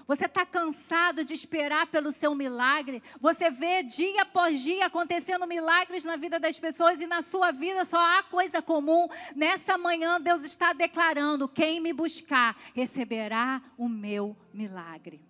Você 0.07 0.27
está 0.27 0.45
cansado 0.45 1.25
de 1.25 1.33
esperar 1.33 1.87
pelo 1.87 2.11
seu 2.11 2.35
milagre? 2.35 3.03
Você 3.21 3.51
vê 3.51 3.83
dia 3.83 4.23
após 4.23 4.61
dia 4.61 4.87
acontecendo 4.87 5.47
milagres 5.47 6.05
na 6.05 6.17
vida 6.17 6.39
das 6.39 6.59
pessoas 6.59 7.01
e 7.01 7.07
na 7.07 7.23
sua 7.23 7.51
vida 7.51 7.85
só 7.85 7.99
há 7.99 8.23
coisa 8.23 8.61
comum. 8.61 9.09
Nessa 9.35 9.79
manhã, 9.79 10.21
Deus 10.21 10.43
está 10.43 10.73
declarando: 10.73 11.49
quem 11.49 11.81
me 11.81 11.93
buscar 11.93 12.57
receberá 12.75 13.63
o 13.79 13.89
meu 13.89 14.37
milagre. 14.53 15.21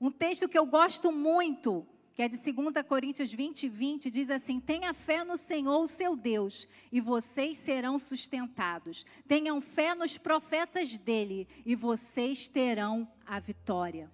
Um 0.00 0.10
texto 0.10 0.48
que 0.48 0.58
eu 0.58 0.64
gosto 0.64 1.12
muito, 1.12 1.86
que 2.20 2.24
é 2.24 2.28
de 2.28 2.52
2 2.52 2.86
Coríntios 2.86 3.32
20, 3.32 3.66
20, 3.66 4.10
diz 4.10 4.28
assim: 4.28 4.60
Tenha 4.60 4.92
fé 4.92 5.24
no 5.24 5.38
Senhor, 5.38 5.88
seu 5.88 6.14
Deus, 6.14 6.68
e 6.92 7.00
vocês 7.00 7.56
serão 7.56 7.98
sustentados. 7.98 9.06
Tenham 9.26 9.58
fé 9.58 9.94
nos 9.94 10.18
profetas 10.18 10.98
dele, 10.98 11.48
e 11.64 11.74
vocês 11.74 12.46
terão 12.46 13.10
a 13.26 13.40
vitória. 13.40 14.10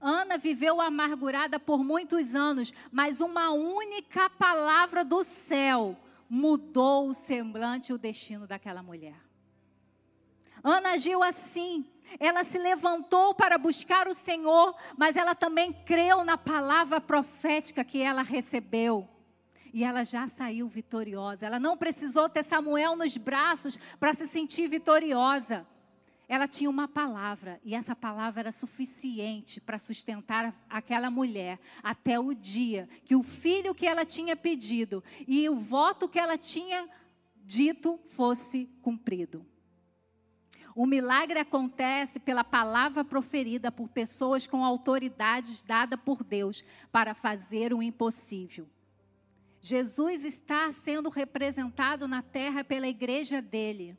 Ana 0.00 0.36
viveu 0.36 0.80
amargurada 0.80 1.60
por 1.60 1.84
muitos 1.84 2.34
anos, 2.34 2.74
mas 2.90 3.20
uma 3.20 3.52
única 3.52 4.28
palavra 4.30 5.04
do 5.04 5.22
céu 5.22 5.96
mudou 6.28 7.10
o 7.10 7.14
semblante 7.14 7.92
e 7.92 7.94
o 7.94 7.98
destino 7.98 8.44
daquela 8.44 8.82
mulher. 8.82 9.14
Ana 10.64 10.94
agiu 10.94 11.22
assim, 11.22 11.86
ela 12.18 12.44
se 12.44 12.58
levantou 12.58 13.34
para 13.34 13.58
buscar 13.58 14.08
o 14.08 14.14
Senhor, 14.14 14.74
mas 14.96 15.16
ela 15.16 15.34
também 15.34 15.72
creu 15.72 16.24
na 16.24 16.38
palavra 16.38 17.00
profética 17.00 17.84
que 17.84 18.02
ela 18.02 18.22
recebeu. 18.22 19.08
E 19.72 19.84
ela 19.84 20.04
já 20.04 20.28
saiu 20.28 20.66
vitoriosa. 20.68 21.46
Ela 21.46 21.58
não 21.60 21.76
precisou 21.76 22.28
ter 22.28 22.42
Samuel 22.42 22.96
nos 22.96 23.16
braços 23.16 23.78
para 24.00 24.14
se 24.14 24.26
sentir 24.26 24.68
vitoriosa. 24.68 25.66
Ela 26.28 26.46
tinha 26.46 26.68
uma 26.68 26.86
palavra, 26.86 27.58
e 27.64 27.74
essa 27.74 27.96
palavra 27.96 28.40
era 28.40 28.52
suficiente 28.52 29.62
para 29.62 29.78
sustentar 29.78 30.54
aquela 30.68 31.10
mulher 31.10 31.58
até 31.82 32.20
o 32.20 32.34
dia 32.34 32.86
que 33.02 33.16
o 33.16 33.22
filho 33.22 33.74
que 33.74 33.86
ela 33.86 34.04
tinha 34.04 34.36
pedido 34.36 35.02
e 35.26 35.48
o 35.48 35.56
voto 35.56 36.06
que 36.06 36.18
ela 36.18 36.36
tinha 36.36 36.86
dito 37.46 37.98
fosse 38.04 38.66
cumprido. 38.82 39.46
O 40.78 40.86
milagre 40.86 41.40
acontece 41.40 42.20
pela 42.20 42.44
palavra 42.44 43.04
proferida 43.04 43.72
por 43.72 43.88
pessoas 43.88 44.46
com 44.46 44.64
autoridades 44.64 45.60
dada 45.60 45.98
por 45.98 46.22
Deus 46.22 46.64
para 46.92 47.14
fazer 47.14 47.74
o 47.74 47.82
impossível. 47.82 48.64
Jesus 49.60 50.24
está 50.24 50.72
sendo 50.72 51.08
representado 51.08 52.06
na 52.06 52.22
terra 52.22 52.62
pela 52.62 52.86
igreja 52.86 53.42
dele. 53.42 53.98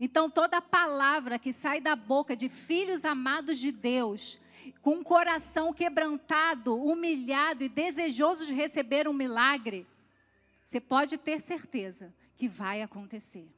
Então, 0.00 0.30
toda 0.30 0.62
palavra 0.62 1.36
que 1.36 1.52
sai 1.52 1.80
da 1.80 1.96
boca 1.96 2.36
de 2.36 2.48
filhos 2.48 3.04
amados 3.04 3.58
de 3.58 3.72
Deus, 3.72 4.40
com 4.80 4.98
um 4.98 5.02
coração 5.02 5.72
quebrantado, 5.72 6.80
humilhado 6.80 7.64
e 7.64 7.68
desejoso 7.68 8.46
de 8.46 8.54
receber 8.54 9.08
um 9.08 9.12
milagre, 9.12 9.84
você 10.64 10.80
pode 10.80 11.18
ter 11.18 11.40
certeza 11.40 12.14
que 12.36 12.46
vai 12.46 12.82
acontecer. 12.82 13.57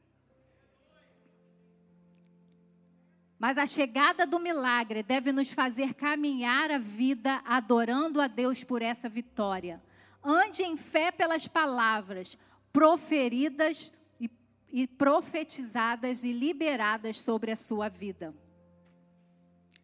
Mas 3.41 3.57
a 3.57 3.65
chegada 3.65 4.23
do 4.23 4.39
milagre 4.39 5.01
deve 5.01 5.31
nos 5.31 5.49
fazer 5.51 5.95
caminhar 5.95 6.69
a 6.69 6.77
vida 6.77 7.41
adorando 7.43 8.21
a 8.21 8.27
Deus 8.27 8.63
por 8.63 8.83
essa 8.83 9.09
vitória. 9.09 9.81
Ande 10.23 10.61
em 10.61 10.77
fé 10.77 11.11
pelas 11.11 11.47
palavras 11.47 12.37
proferidas 12.71 13.91
e, 14.19 14.29
e 14.71 14.85
profetizadas 14.85 16.23
e 16.23 16.31
liberadas 16.31 17.17
sobre 17.17 17.49
a 17.49 17.55
sua 17.55 17.89
vida. 17.89 18.31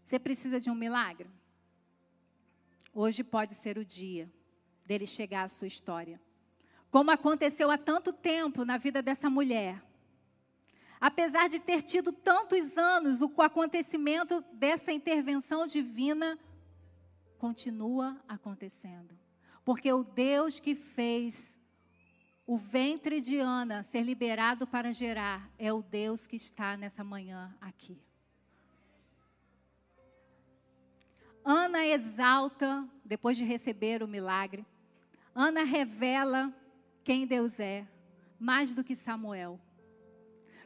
Você 0.05 0.19
precisa 0.19 0.59
de 0.59 0.69
um 0.69 0.75
milagre? 0.75 1.27
Hoje 2.93 3.23
pode 3.23 3.55
ser 3.55 3.79
o 3.79 3.83
dia 3.83 4.31
dele 4.85 5.07
chegar 5.07 5.45
à 5.45 5.49
sua 5.49 5.67
história. 5.67 6.21
Como 6.91 7.09
aconteceu 7.09 7.71
há 7.71 7.77
tanto 7.79 8.13
tempo 8.13 8.63
na 8.63 8.77
vida 8.77 9.01
dessa 9.01 9.31
mulher 9.31 9.81
Apesar 10.99 11.47
de 11.47 11.59
ter 11.59 11.81
tido 11.81 12.11
tantos 12.11 12.77
anos, 12.77 13.21
o 13.21 13.41
acontecimento 13.41 14.43
dessa 14.53 14.91
intervenção 14.91 15.67
divina 15.67 16.39
continua 17.37 18.19
acontecendo. 18.27 19.17
Porque 19.63 19.91
o 19.91 20.03
Deus 20.03 20.59
que 20.59 20.73
fez 20.75 21.57
o 22.45 22.57
ventre 22.57 23.19
de 23.19 23.37
Ana 23.37 23.83
ser 23.83 24.01
liberado 24.01 24.65
para 24.65 24.93
gerar 24.93 25.51
é 25.59 25.71
o 25.71 25.81
Deus 25.81 26.25
que 26.25 26.37
está 26.37 26.77
nessa 26.77 27.03
manhã 27.03 27.55
aqui. 27.59 28.01
Ana 31.43 31.85
exalta, 31.85 32.87
depois 33.05 33.37
de 33.37 33.43
receber 33.43 34.01
o 34.01 34.07
milagre, 34.07 34.65
Ana 35.35 35.63
revela 35.63 36.53
quem 37.03 37.27
Deus 37.27 37.59
é, 37.59 37.87
mais 38.39 38.73
do 38.73 38.83
que 38.83 38.95
Samuel. 38.95 39.59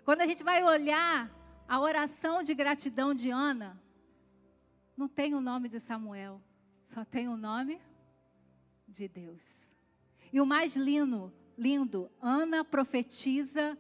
Quando 0.04 0.22
a 0.22 0.26
gente 0.26 0.44
vai 0.44 0.64
olhar 0.64 1.30
a 1.68 1.80
oração 1.80 2.42
de 2.42 2.54
gratidão 2.54 3.14
de 3.14 3.30
Ana, 3.30 3.82
não 4.98 5.08
tem 5.08 5.36
o 5.36 5.42
nome 5.42 5.70
de 5.70 5.80
Samuel, 5.80 6.42
só 6.84 7.06
tem 7.06 7.28
o 7.28 7.38
nome 7.38 7.80
de 8.88 9.08
Deus. 9.08 9.68
E 10.34 10.42
o 10.42 10.46
mais 10.46 10.76
lindo, 10.76 11.32
lindo, 11.58 12.12
Ana 12.20 12.64
profetiza 12.64 13.78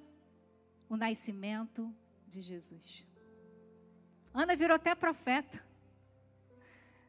o 0.87 0.95
nascimento 0.95 1.93
de 2.27 2.41
Jesus. 2.41 3.05
Ana 4.33 4.55
virou 4.55 4.75
até 4.75 4.93
profeta. 4.93 5.63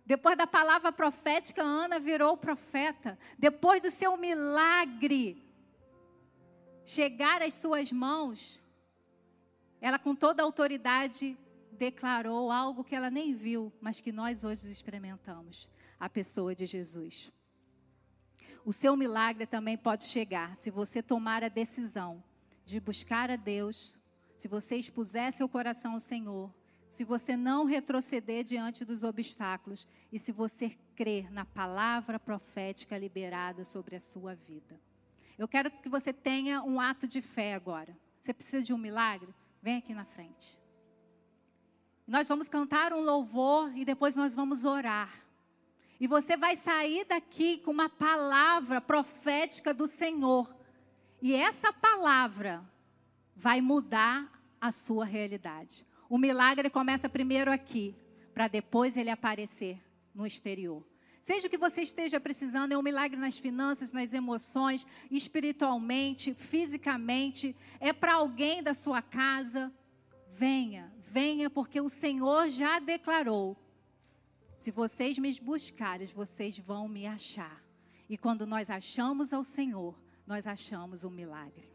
Depois 0.05 0.37
da 0.37 0.47
palavra 0.47 0.91
profética, 0.91 1.63
Ana 1.63 1.99
virou 1.99 2.37
profeta. 2.37 3.19
Depois 3.39 3.81
do 3.81 3.91
seu 3.91 4.17
milagre 4.17 5.45
chegar 6.85 7.43
às 7.43 7.55
suas 7.55 7.93
mãos, 7.93 8.62
ela, 9.83 9.99
com 9.99 10.15
toda 10.15 10.43
a 10.43 10.47
autoridade, 10.47 11.37
declarou 11.73 12.53
algo 12.53 12.85
que 12.85 12.95
ela 12.95 13.11
nem 13.11 13.35
viu, 13.35 13.73
mas 13.81 14.01
que 14.01 14.13
nós 14.13 14.45
hoje 14.45 14.71
experimentamos: 14.71 15.69
a 15.99 16.09
pessoa 16.09 16.55
de 16.55 16.65
Jesus. 16.65 17.33
O 18.65 18.73
seu 18.73 18.97
milagre 18.97 19.45
também 19.45 19.77
pode 19.77 20.05
chegar 20.05 20.55
se 20.55 20.71
você 20.71 21.03
tomar 21.03 21.43
a 21.43 21.49
decisão 21.49 22.23
de 22.65 22.79
buscar 22.79 23.29
a 23.29 23.35
Deus, 23.35 23.99
se 24.39 24.47
você 24.47 24.77
expuser 24.77 25.33
seu 25.33 25.49
coração 25.49 25.95
ao 25.95 26.01
Senhor, 26.01 26.55
se 26.89 27.03
você 27.03 27.37
não 27.37 27.65
retroceder 27.65 28.45
diante 28.45 28.85
dos 28.85 29.03
obstáculos 29.03 29.89
e 30.13 30.19
se 30.19 30.31
você 30.31 30.79
crer 30.95 31.29
na 31.33 31.45
palavra 31.45 32.21
profética 32.21 32.97
liberada 32.97 33.65
sobre 33.65 33.97
a 33.97 34.01
sua 34.01 34.37
vida. 34.37 34.81
Eu 35.37 35.49
quero 35.49 35.69
que 35.69 35.89
você 35.89 36.13
tenha 36.13 36.63
um 36.63 36.81
ato 36.81 37.09
de 37.09 37.21
fé 37.21 37.55
agora. 37.55 37.99
Você 38.21 38.33
precisa 38.33 38.63
de 38.63 38.73
um 38.73 38.79
milagre? 38.79 39.35
Vem 39.63 39.77
aqui 39.77 39.95
na 39.95 40.05
frente. 40.05 40.59
Nós 42.07 42.27
vamos 42.27 42.49
cantar 42.49 42.93
um 42.93 43.01
louvor 43.01 43.73
e 43.77 43.85
depois 43.85 44.17
nós 44.17 44.35
vamos 44.35 44.65
orar. 44.65 45.23
E 46.01 46.09
você 46.09 46.37
vai 46.37 46.57
sair 46.57 47.05
daqui 47.05 47.59
com 47.59 47.71
uma 47.71 47.89
palavra 47.89 48.81
profética 48.81 49.73
do 49.73 49.87
Senhor. 49.87 50.53
E 51.21 51.33
essa 51.33 51.73
palavra 51.73 52.69
vai 53.37 53.61
mudar 53.61 54.31
a 54.61 54.73
sua 54.73 55.05
realidade. 55.05 55.87
O 56.09 56.19
milagre 56.19 56.69
começa 56.69 57.09
primeiro 57.09 57.53
aqui, 57.53 57.95
para 58.35 58.49
depois 58.49 58.97
ele 58.97 59.11
aparecer 59.11 59.81
no 60.13 60.27
exterior. 60.27 60.85
Seja 61.23 61.47
o 61.47 61.51
que 61.51 61.57
você 61.57 61.83
esteja 61.83 62.19
precisando, 62.19 62.73
é 62.73 62.77
um 62.77 62.83
milagre 62.83 63.17
nas 63.17 63.39
finanças, 63.39 63.93
nas 63.93 64.13
emoções, 64.13 64.85
espiritualmente, 65.09 66.35
fisicamente, 66.35 67.55
é 67.79 67.93
para 67.93 68.15
alguém 68.15 68.61
da 68.61 68.75
sua 68.75 69.01
casa. 69.01 69.73
Venha, 70.33 70.93
venha, 70.99 71.49
porque 71.49 71.81
o 71.81 71.89
Senhor 71.89 72.49
já 72.49 72.81
declarou: 72.81 73.57
se 74.59 74.73
vocês 74.73 75.17
me 75.17 75.33
buscarem, 75.41 76.09
vocês 76.09 76.59
vão 76.59 76.89
me 76.89 77.07
achar. 77.07 77.63
E 78.09 78.19
quando 78.19 78.45
nós 78.45 78.69
achamos 78.69 79.33
ao 79.33 79.45
Senhor, 79.45 79.97
nós 80.27 80.45
achamos 80.45 81.05
um 81.05 81.11
milagre. 81.11 81.71